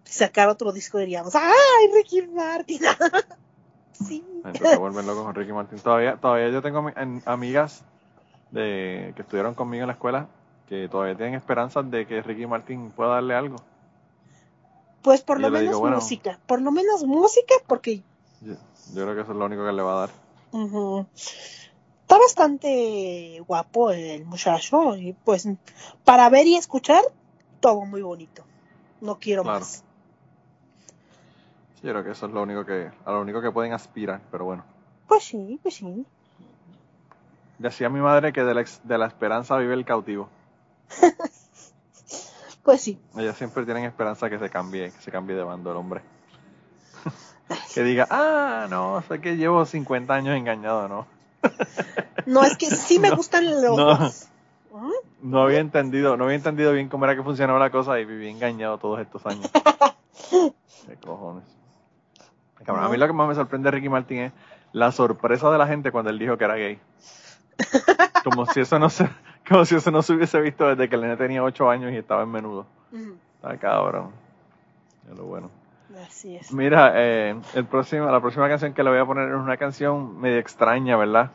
[0.04, 2.80] sacar otro disco diríamos, ¡ay, Ricky Martin!
[3.92, 4.24] sí.
[4.44, 5.78] Entonces vuelven locos con Ricky Martin.
[5.78, 7.84] Todavía, todavía yo tengo ami- en- amigas
[8.50, 10.28] de que estuvieron conmigo en la escuela
[10.70, 13.56] que todavía tienen esperanzas de que Ricky Martin pueda darle algo.
[15.02, 15.96] Pues por lo digo, menos bueno.
[15.96, 16.38] música.
[16.46, 18.02] Por lo menos música, porque
[18.40, 18.54] Yo,
[18.94, 20.10] yo creo que eso es lo único que le va a dar.
[22.02, 24.96] está bastante guapo el muchacho.
[24.96, 25.48] Y pues
[26.04, 27.02] para ver y escuchar,
[27.58, 28.44] todo muy bonito.
[29.00, 29.58] No quiero Claro.
[29.60, 29.82] más.
[31.80, 34.20] Sí, yo creo que eso es lo único que, a lo único que pueden aspirar,
[34.30, 34.64] pero bueno.
[35.08, 36.06] Pues sí, pues sí.
[37.58, 40.28] Decía mi madre que de la, de la esperanza vive el cautivo.
[42.62, 43.00] Pues sí.
[43.16, 46.02] Ellas siempre tienen esperanza que se cambie, que se cambie de bando el hombre.
[47.74, 51.06] que diga, ah, no, sé que llevo 50 años engañado, ¿no?
[52.26, 53.98] No, es que sí me No, gustan los no.
[54.78, 54.92] ¿Mm?
[55.22, 58.28] No había entendido, no había entendido bien cómo era que funcionaba la cosa y viví
[58.28, 59.50] engañado todos estos años.
[60.86, 61.44] Qué cojones.
[62.64, 64.32] Cabrón, A mí lo que más me sorprende de Ricky Martin es
[64.72, 66.78] la sorpresa de la gente cuando él dijo que era gay.
[68.22, 69.08] Como si eso no se,
[69.50, 71.96] como si eso no se hubiese visto desde que el nene tenía 8 años y
[71.96, 72.66] estaba en menudo.
[72.92, 74.10] Ujú, Está cabrón.
[75.10, 75.50] Es lo bueno.
[76.06, 76.52] Así es.
[76.52, 80.20] Mira, eh, el próximo, la próxima canción que le voy a poner es una canción
[80.20, 81.30] medio extraña, ¿verdad?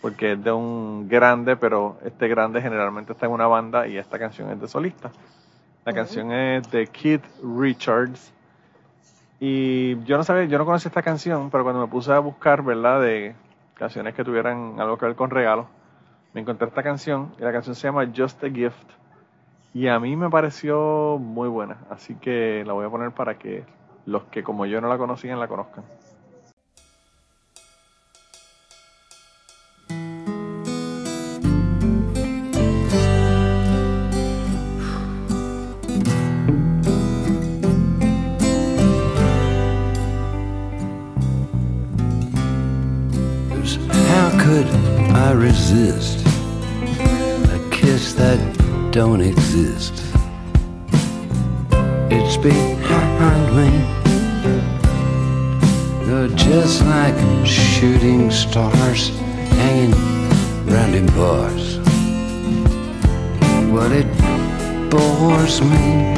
[0.00, 4.18] Porque es de un grande, pero este grande generalmente está en una banda y esta
[4.18, 5.10] canción es de solista.
[5.84, 8.32] La canción es de Keith Richards.
[9.38, 12.62] Y yo no sabía, yo no conocía esta canción, pero cuando me puse a buscar,
[12.62, 13.00] ¿verdad?
[13.00, 13.34] De
[13.74, 15.66] canciones que tuvieran algo que ver con regalos,
[16.32, 18.90] me encontré esta canción y la canción se llama Just a Gift.
[19.72, 23.64] Y a mí me pareció muy buena, así que la voy a poner para que
[24.04, 25.84] los que como yo no la conocían la conozcan.
[48.92, 50.02] Don't exist?
[52.10, 53.70] It's behind me.
[56.06, 57.14] They're just like
[57.46, 59.10] shooting stars
[59.60, 59.92] hanging
[60.66, 61.78] round in bars.
[63.70, 64.08] Well, it
[64.90, 66.09] bores me.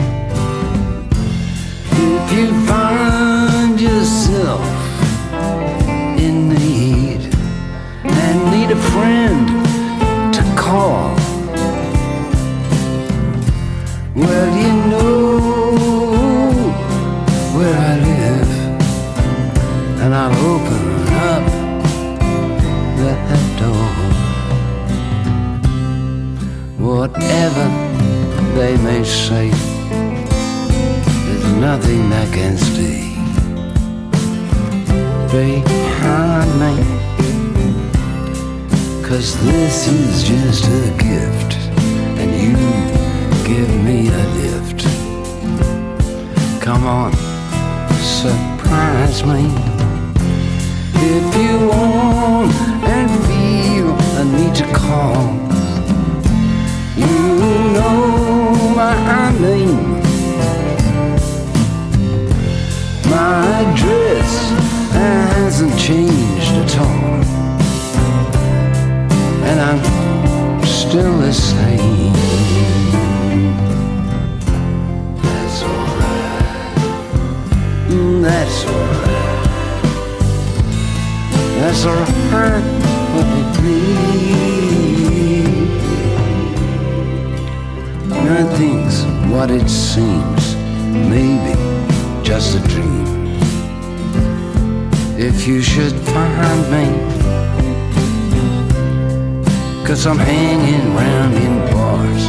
[99.92, 102.24] Cause I'm hanging round in bars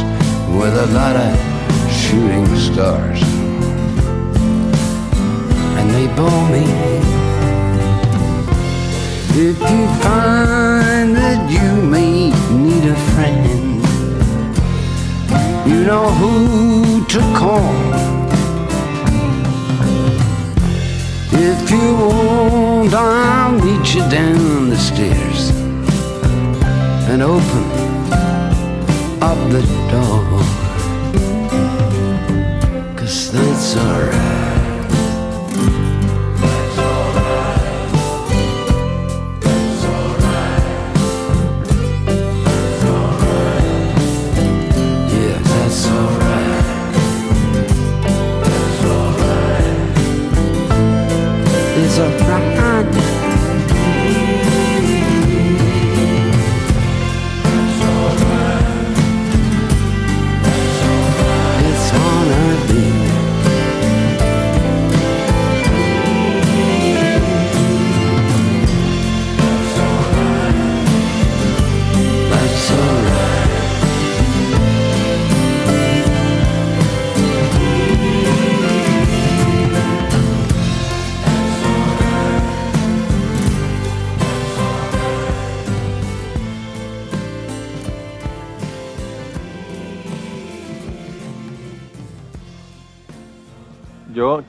[0.54, 1.32] with a lot of
[1.90, 3.22] shooting stars.
[5.78, 6.66] And they bore me.
[9.46, 12.32] If you find that you may
[12.64, 13.82] need a friend,
[15.66, 17.76] you know who to call.
[21.32, 25.33] If you want, I'll meet you down the stairs
[27.14, 27.64] and open
[29.22, 30.40] up the door.
[32.96, 34.33] Cause that's alright.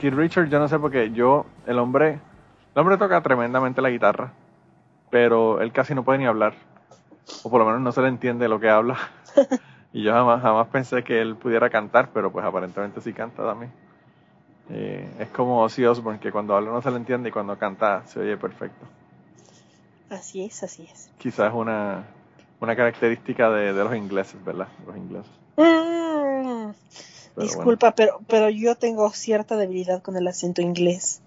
[0.06, 1.10] Keith Richards, yo no sé por qué.
[1.10, 4.32] Yo, el hombre, el hombre toca tremendamente la guitarra,
[5.10, 6.54] pero él casi no puede ni hablar.
[7.42, 8.96] O por lo menos no se le entiende lo que habla.
[9.92, 13.72] y yo jamás, jamás pensé que él pudiera cantar, pero pues aparentemente sí canta también.
[14.70, 18.06] Eh, es como Ozzy Osbourne, que cuando habla no se le entiende y cuando canta
[18.06, 18.86] se oye perfecto.
[20.08, 21.10] Así es, así es.
[21.18, 22.04] Quizás es una,
[22.60, 24.68] una característica de, de los ingleses, ¿verdad?
[24.86, 25.32] Los ingleses.
[25.56, 26.70] Mm,
[27.36, 31.20] Pero disculpa, pero, pero yo tengo cierta debilidad con el acento inglés.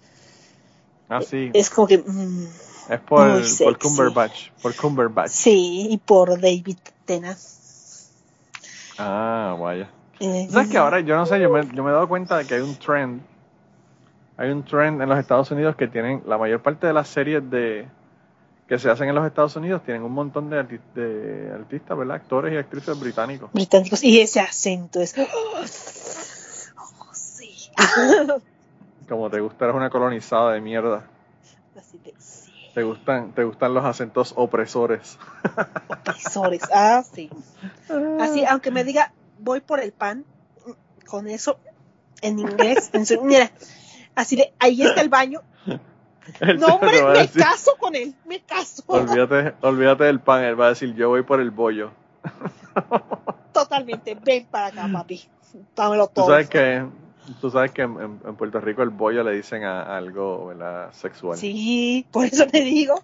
[1.08, 1.24] bueno.
[1.24, 1.52] Ah, sí.
[1.54, 2.00] Es como que...
[2.00, 2.48] mm,
[2.90, 3.78] Es por, por.
[3.80, 4.50] Cumberbatch.
[4.62, 5.30] Por Cumberbatch.
[5.30, 7.38] sí, y por David Tennant.
[8.98, 9.90] Ah, vaya.
[10.20, 12.46] Eh, ¿Sabes que ahora yo no sé, yo me, yo me he dado cuenta de
[12.46, 13.22] que hay un trend,
[14.36, 17.50] hay un trend en los Estados Unidos que tienen, la mayor parte de las series
[17.50, 17.88] de
[18.70, 22.18] que se hacen en los Estados Unidos tienen un montón de, arti- de artistas, ¿verdad?
[22.18, 23.52] Actores y actrices británicos.
[23.52, 25.64] británicos y ese acento es oh,
[27.14, 27.70] sí
[29.10, 31.04] Como te gusta, eres una colonizada de mierda.
[31.76, 35.18] así de sí Te gustan, te gustan los acentos opresores.
[35.90, 37.30] opresores ah sí
[38.20, 40.26] así aunque me diga voy por el pan
[41.08, 41.58] con eso
[42.22, 43.50] en inglés en su- mira
[44.16, 45.42] así de ahí está el baño
[46.60, 50.68] No hombre me decir, caso con él me caso olvídate, olvídate del pan, él va
[50.68, 51.92] a decir, yo voy por el bollo.
[53.54, 55.28] totalmente ven para acá papi
[55.76, 56.86] dámelo Tú todo sabes que,
[57.42, 60.48] tú sabes que en, en- en Puerto Rico el bollo le dicen a, a algo,
[60.48, 60.92] ¿verdad?
[60.94, 61.38] Sexual.
[61.38, 63.02] sí por eso te digo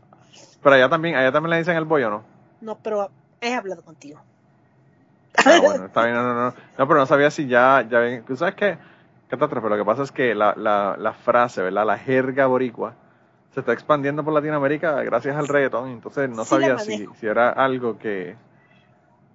[0.61, 2.23] Pero allá también, allá también le dicen el bollo, ¿no?
[2.61, 3.09] no pero
[3.41, 4.21] he hablado contigo
[5.45, 6.53] Ah, bueno, está bien, no, no, no.
[6.77, 8.23] No, pero no sabía si ya, ya ven.
[8.23, 8.77] ¿Tú sabes qué?
[9.27, 11.85] Catástrofe, lo que pasa es que la, la, la frase, ¿verdad?
[11.85, 12.95] La jerga boricua
[13.55, 15.89] se está expandiendo por Latinoamérica gracias al reggaetón.
[15.89, 18.35] Entonces no Sí, sabía si, si era algo que,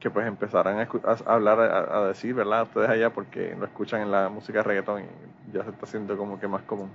[0.00, 2.64] que pues empezaran a, a hablar, a, a decir, ¿verdad?
[2.64, 6.40] Ustedes allá porque lo escuchan en la música reggaetón y ya se está haciendo como
[6.40, 6.90] que más común.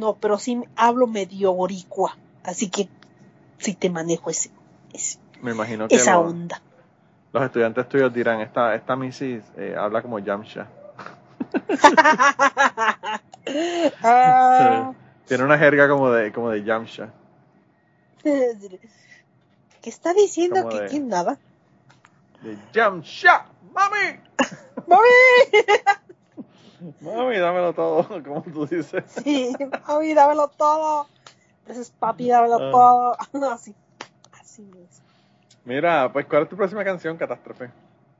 [0.00, 2.90] No, pero sí hablo medio boricua, así que
[3.58, 4.50] sí te manejo ese,
[4.92, 6.62] ese- Me imagino que esa lo- onda.
[7.32, 10.68] los estudiantes tuyos dirán, esta, esta Missy eh, habla como Yamcha.
[14.02, 14.92] Ah,
[15.26, 17.10] Tiene una jerga como de, como de Yamcha.
[18.22, 18.80] ¿Qué
[19.90, 20.68] está diciendo?
[20.68, 21.38] Que de- quién nada?
[22.42, 24.20] De Yamcha, mami.
[24.86, 25.08] ¡Mami!
[27.00, 29.04] Mami, dámelo todo, como tú dices.
[29.22, 29.54] Sí,
[29.86, 31.06] mami, dámelo todo.
[31.66, 32.70] Ese es papi, dámelo Ah.
[32.72, 33.16] todo.
[33.52, 33.72] Así,
[34.40, 35.00] así es.
[35.64, 37.70] Mira, pues, ¿cuál es tu próxima canción, Catástrofe?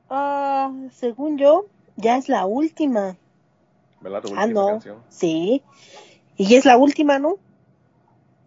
[0.08, 3.16] Ah, según yo, ya es la última.
[4.00, 4.22] ¿Verdad?
[4.22, 4.66] Tu Ah, última no.
[4.68, 5.02] canción.
[5.08, 5.64] Sí.
[6.42, 7.36] Y es la última, ¿no?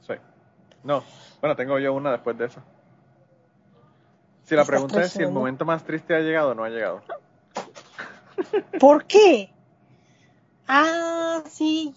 [0.06, 0.16] Sí.
[0.84, 1.02] No,
[1.40, 2.62] bueno, tengo yo una después de esa.
[4.44, 7.02] Si la pregunta es si el momento más triste ha llegado o no ha llegado.
[8.82, 9.50] ¿Por qué?
[10.68, 11.94] Ah, sí.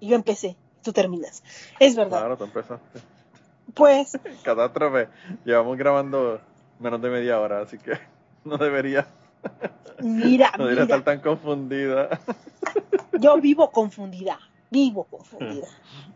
[0.00, 1.42] Yo empecé, tú terminas.
[1.80, 2.18] Es verdad.
[2.20, 3.00] Claro, tú empezaste.
[3.74, 5.08] Pues, Catástrofe,
[5.44, 6.40] llevamos grabando
[6.80, 7.92] menos de media hora, así que
[8.44, 9.06] no debería,
[10.00, 12.20] mira, no debería mira, estar tan confundida.
[13.20, 14.38] yo vivo confundida.
[14.70, 15.66] Vivo confundida.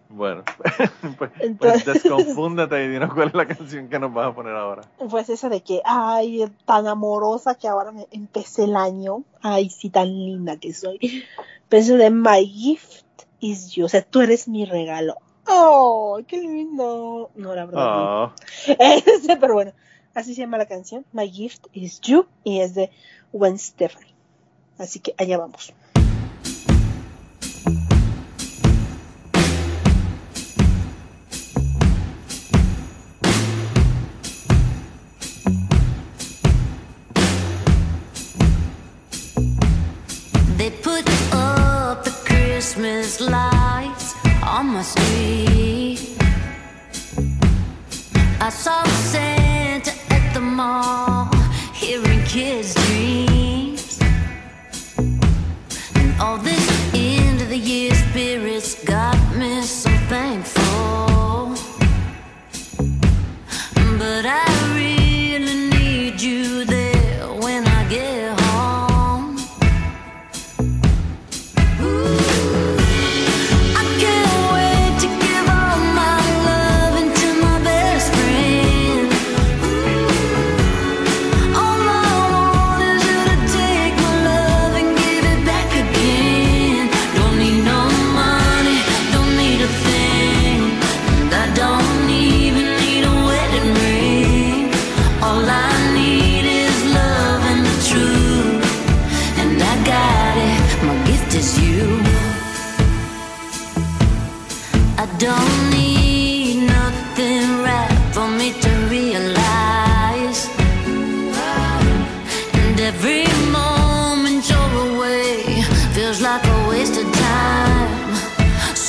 [0.08, 0.42] Bueno,
[1.18, 4.54] pues, Entonces- pues desconfúndete y dinos cuál es la canción que nos vas a poner
[4.56, 4.82] ahora.
[5.08, 9.22] Pues esa de que, ay, tan amorosa que ahora me empecé el año.
[9.40, 11.24] Ay, sí, tan linda que soy.
[11.68, 13.04] Pensé de My Gift
[13.38, 13.84] is You.
[13.84, 15.14] O sea, tú eres mi regalo.
[15.46, 17.30] Oh, qué lindo.
[17.36, 17.80] No, la verdad.
[17.84, 18.24] no.
[18.24, 18.34] Ah,
[18.78, 19.72] Ese, pero bueno,
[20.14, 21.06] así se llama la canción.
[21.12, 22.26] My Gift is You.
[22.42, 22.90] Y es de
[23.32, 24.12] Gwen Stefani.
[24.78, 25.72] Así que allá vamos.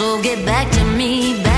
[0.02, 1.51] So get back to me,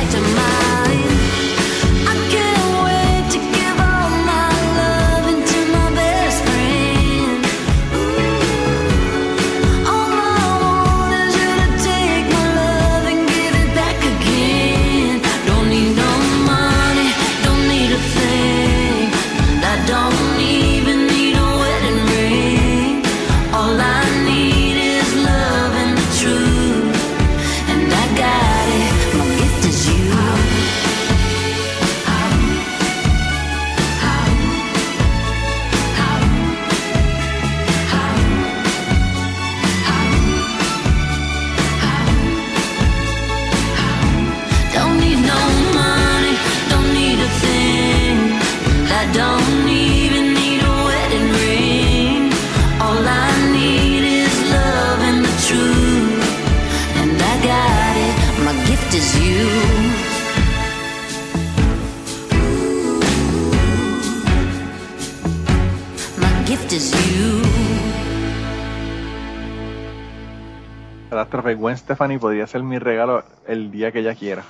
[71.34, 74.44] Catástrofe, Gwen Stefani podría ser mi regalo el día que ella quiera.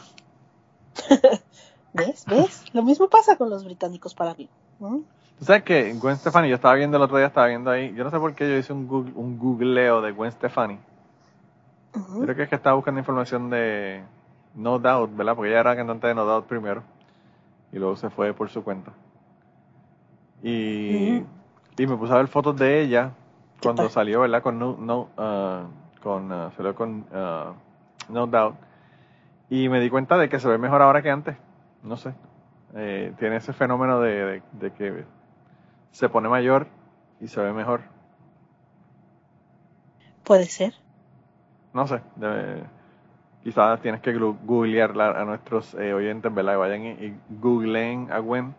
[1.93, 2.25] ¿Ves?
[2.27, 2.65] ¿Ves?
[2.73, 4.49] Lo mismo pasa con los británicos para mí.
[4.79, 4.97] ¿Mm?
[5.39, 8.03] Tú sabes que Gwen Stefani, yo estaba viendo el otro día, estaba viendo ahí, yo
[8.03, 10.77] no sé por qué yo hice un, google- un googleo de Gwen Stefani.
[11.95, 12.21] Ujú.
[12.23, 14.03] Creo que es que estaba buscando información de
[14.53, 15.35] No Doubt, ¿verdad?
[15.37, 16.83] Porque ella era cantante de No Doubt primero.
[17.71, 18.91] Y luego se fue por su cuenta.
[20.43, 21.25] Y, Ujú.
[21.77, 23.11] y me puse a ver fotos de ella
[23.61, 24.43] cuando salió, ¿verdad?
[24.43, 25.63] Con No, no, ah,
[26.03, 27.53] con, ah, salió con ah,
[28.09, 28.55] No Doubt.
[29.49, 31.37] Y me di cuenta de que se ve mejor ahora que antes.
[31.83, 32.13] No sé.
[32.75, 35.05] Eh, tiene ese fenómeno de, de- de que
[35.91, 36.67] se pone mayor
[37.21, 37.81] y se ve mejor.
[40.23, 40.73] Puede ser.
[41.73, 42.01] No sé,
[43.43, 46.57] quizás tienes que googlear a nuestros eh, oyentes, ¿verdad?
[46.57, 48.55] Vayan y, y googleen a Gwen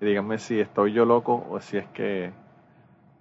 [0.00, 2.32] y díganme si estoy yo loco o si es que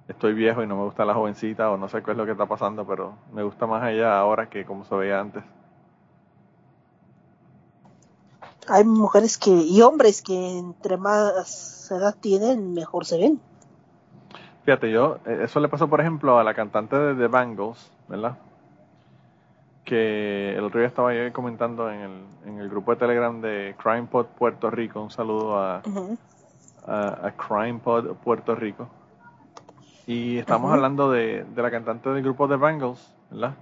[0.07, 2.31] estoy viejo y no me gusta la jovencita o no sé qué es lo que
[2.31, 5.43] está pasando, pero me gusta más ella ahora que como se veía antes.
[8.67, 13.41] Hay mujeres que y hombres que entre más edad tienen, mejor se ven.
[14.63, 18.37] Fíjate, yo, eh, eso le pasó, por ejemplo, a la cantante de The Bangles, ¿verdad?
[19.83, 23.75] Que el otro día estaba yo comentando en el, en el grupo de Telegram de
[23.77, 25.01] Crime Pod Puerto Rico.
[25.01, 25.81] Un saludo a,
[26.87, 28.87] a, a Crime Pod Puerto Rico.
[30.05, 33.55] Y estamos hablando de, de la cantante del grupo The Bangles, ¿verdad?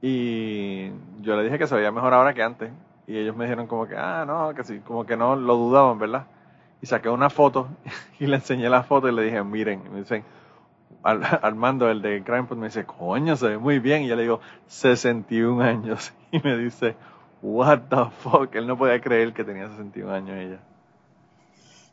[0.00, 0.88] Y
[1.22, 2.70] yo le dije que se veía mejor ahora que antes.
[3.06, 5.98] Y ellos me dijeron como que, ah, no, que sí, como que no, lo dudaban,
[5.98, 6.26] ¿verdad?
[6.82, 7.68] Y saqué una foto
[8.20, 10.24] y le enseñé la foto y le dije, miren, y me dicen,
[11.02, 14.02] Ar- Armando, el de Crime me dice, coño, se ve muy bien.
[14.04, 16.12] Y yo le digo, 61 años.
[16.32, 16.96] Y me dice,
[17.42, 20.58] what the fuck, él no podía creer que tenía 61 años ella.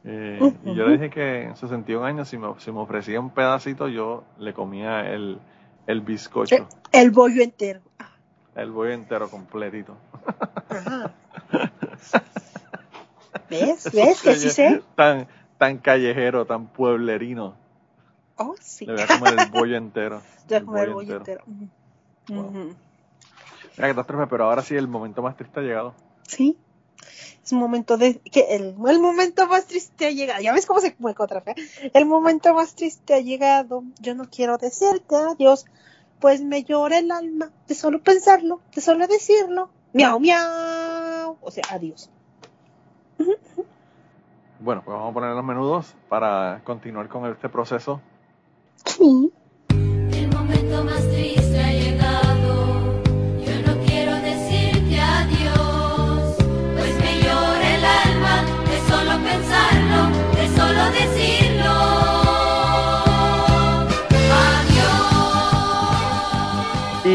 [0.04, 3.30] Eh, y yo le dije que en 61 años, si me, si me ofrecía un
[3.30, 5.40] pedacito, yo le comía el,
[5.88, 7.82] el bizcocho, Eh, El bollo entero.
[8.56, 9.96] el bollo entero completito.
[10.70, 11.14] Ajá.
[13.50, 13.92] ¿Ves?
[13.94, 14.82] ¿Ves que sí sé?
[14.96, 15.28] Tan,
[15.58, 17.56] tan callejero, tan pueblerino.
[18.38, 18.86] Oh, sí.
[18.86, 20.22] Le voy a comer el bollo entero.
[20.48, 21.44] Voy a comer el bollo entero.
[22.28, 22.76] entero.
[23.78, 25.94] Mira, catástrofe, pero ahora sí el momento más triste ha llegado.
[26.28, 26.58] Sí.
[27.44, 28.20] Es un momento de.
[28.20, 30.42] que el, el momento más triste ha llegado.
[30.42, 31.56] Ya ves cómo se mueve otra fe.
[31.94, 33.84] El momento más triste ha llegado.
[34.00, 35.66] Yo no quiero decirte adiós.
[36.20, 39.70] Pues me llora el alma de solo pensarlo, de solo decirlo.
[39.94, 41.38] Miau, miau.
[41.42, 42.10] O sea, adiós.
[44.60, 48.00] Bueno, pues vamos a poner los menudos para continuar con este proceso.
[48.86, 49.32] Sí.
[49.70, 52.31] El momento más triste ha llegado.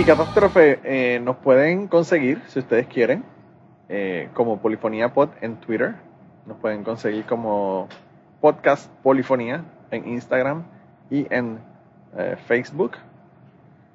[0.06, 3.24] Catástrofe, eh, nos pueden conseguir, si ustedes quieren,
[3.88, 5.96] eh, como Polifonía Pod en Twitter.
[6.46, 7.88] Nos pueden conseguir como
[8.40, 10.62] Podcast Polifonía en Instagram
[11.10, 11.58] y en
[12.16, 12.92] eh, Facebook.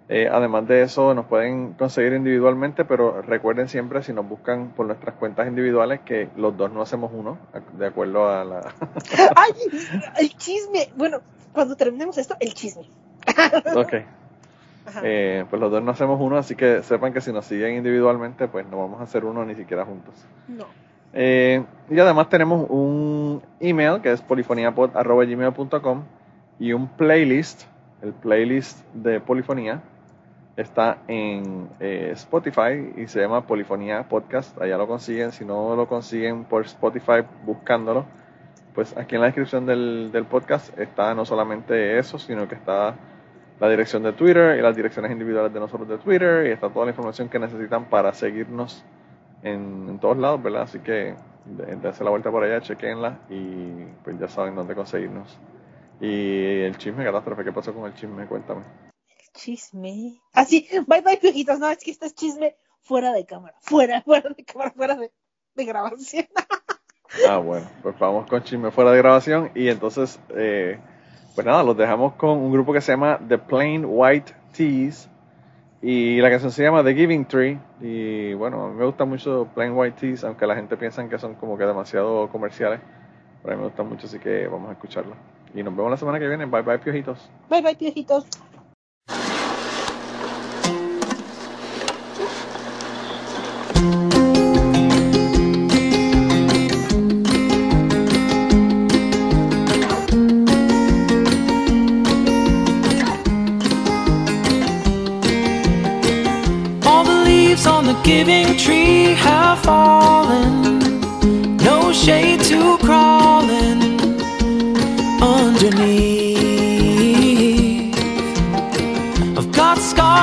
[0.10, 4.88] Eh, además de eso, nos pueden conseguir individualmente, pero recuerden siempre, si nos buscan por
[4.88, 7.38] nuestras cuentas individuales, que los dos no hacemos uno,
[7.78, 8.60] de acuerdo a la...
[9.38, 9.54] Ay,
[10.20, 10.90] el chisme.
[10.98, 11.22] Bueno,
[11.54, 12.84] cuando terminemos esto, el chisme.
[13.74, 14.21] ok.
[15.04, 18.48] Eh, pues los dos no hacemos uno, así que sepan que si nos siguen individualmente,
[18.48, 20.16] pues no vamos a hacer uno ni siquiera juntos.
[20.48, 20.66] No.
[21.14, 26.04] Eh, y además tenemos un email que es polifoniapod.gmail.com
[26.60, 27.66] y un playlist
[28.02, 29.82] el playlist de Polifonía
[30.58, 34.60] está en eh, Spotify y se llama Polifonía Podcast.
[34.60, 35.32] Allá lo consiguen.
[35.32, 38.06] Si no lo consiguen por Spotify buscándolo,
[38.74, 42.96] pues aquí en la descripción del, del podcast está no solamente eso, sino que está
[43.62, 46.86] la dirección de Twitter y las direcciones individuales de nosotros de Twitter y está toda
[46.86, 48.84] la información que necesitan para seguirnos
[49.44, 50.64] en, en todos lados, ¿verdad?
[50.64, 51.16] Así que
[51.46, 55.40] de- dense la vuelta por allá, chequenla y pues ya saben dónde conseguirnos.
[56.02, 58.26] Y el chisme catástrofe, ¿qué pasó con el chisme?
[58.26, 58.64] Cuéntame.
[59.34, 60.20] Chisme.
[60.34, 61.60] Así, bye bye, piojitos.
[61.60, 63.56] No, es que este es chisme fuera de cámara.
[63.62, 65.12] Fuera, fuera de cámara, fuera de,
[65.56, 66.26] de grabación.
[67.28, 70.80] Ah, bueno, pues vamos con chisme fuera de grabación y entonces, eh,
[71.36, 75.10] pues nada, los dejamos con un grupo que se llama The Plain White Tees
[75.82, 79.48] y la canción se llama The Giving Tree y bueno, a mí me gusta mucho
[79.56, 82.80] Plain White Tees, aunque la gente piensa que son como que demasiado comerciales,
[83.42, 85.16] pero a mí me gustan mucho, así que vamos a escucharlo.
[85.54, 86.46] Y nos vemos la semana que viene.
[86.46, 87.30] Bye bye, piojitos.
[87.50, 88.26] Bye bye, piojitos.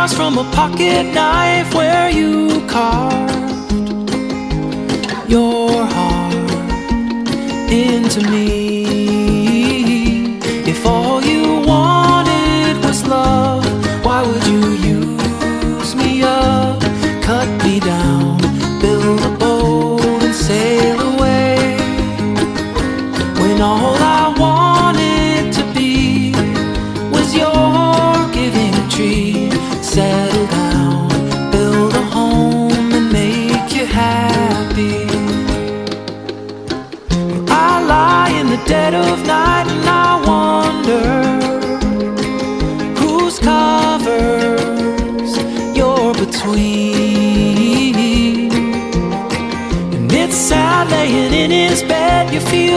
[0.09, 4.10] Scars from a pocket knife where you carved
[5.28, 6.35] your heart
[7.70, 8.77] into me.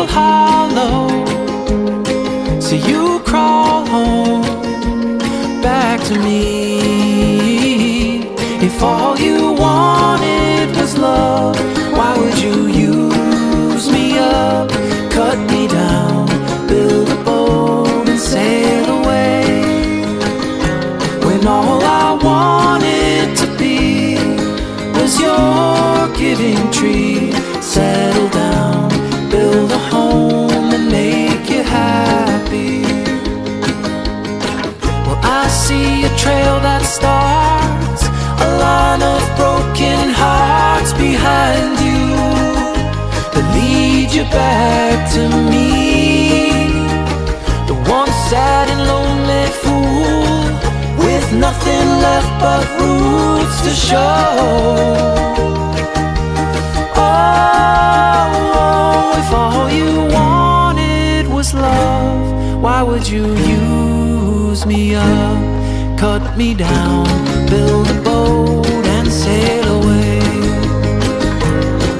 [0.02, 1.10] Feel hollow.
[2.60, 4.42] So you crawl home
[5.62, 6.61] back to me.
[44.32, 45.22] Back to
[45.52, 45.70] me.
[47.68, 50.40] The one sad and lonely fool
[51.04, 54.30] with nothing left but roots to show.
[56.96, 66.54] Oh, if all you wanted was love, why would you use me up, cut me
[66.54, 67.06] down,
[67.50, 70.20] build a boat and sail away?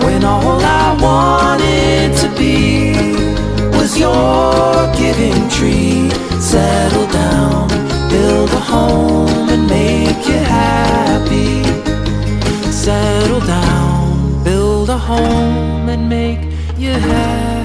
[0.06, 1.71] When all I wanted
[3.92, 6.10] was your giving tree,
[6.40, 7.68] settle down,
[8.10, 11.64] build a home and make you happy.
[12.72, 16.42] Settle down, build a home and make
[16.78, 17.61] you happy.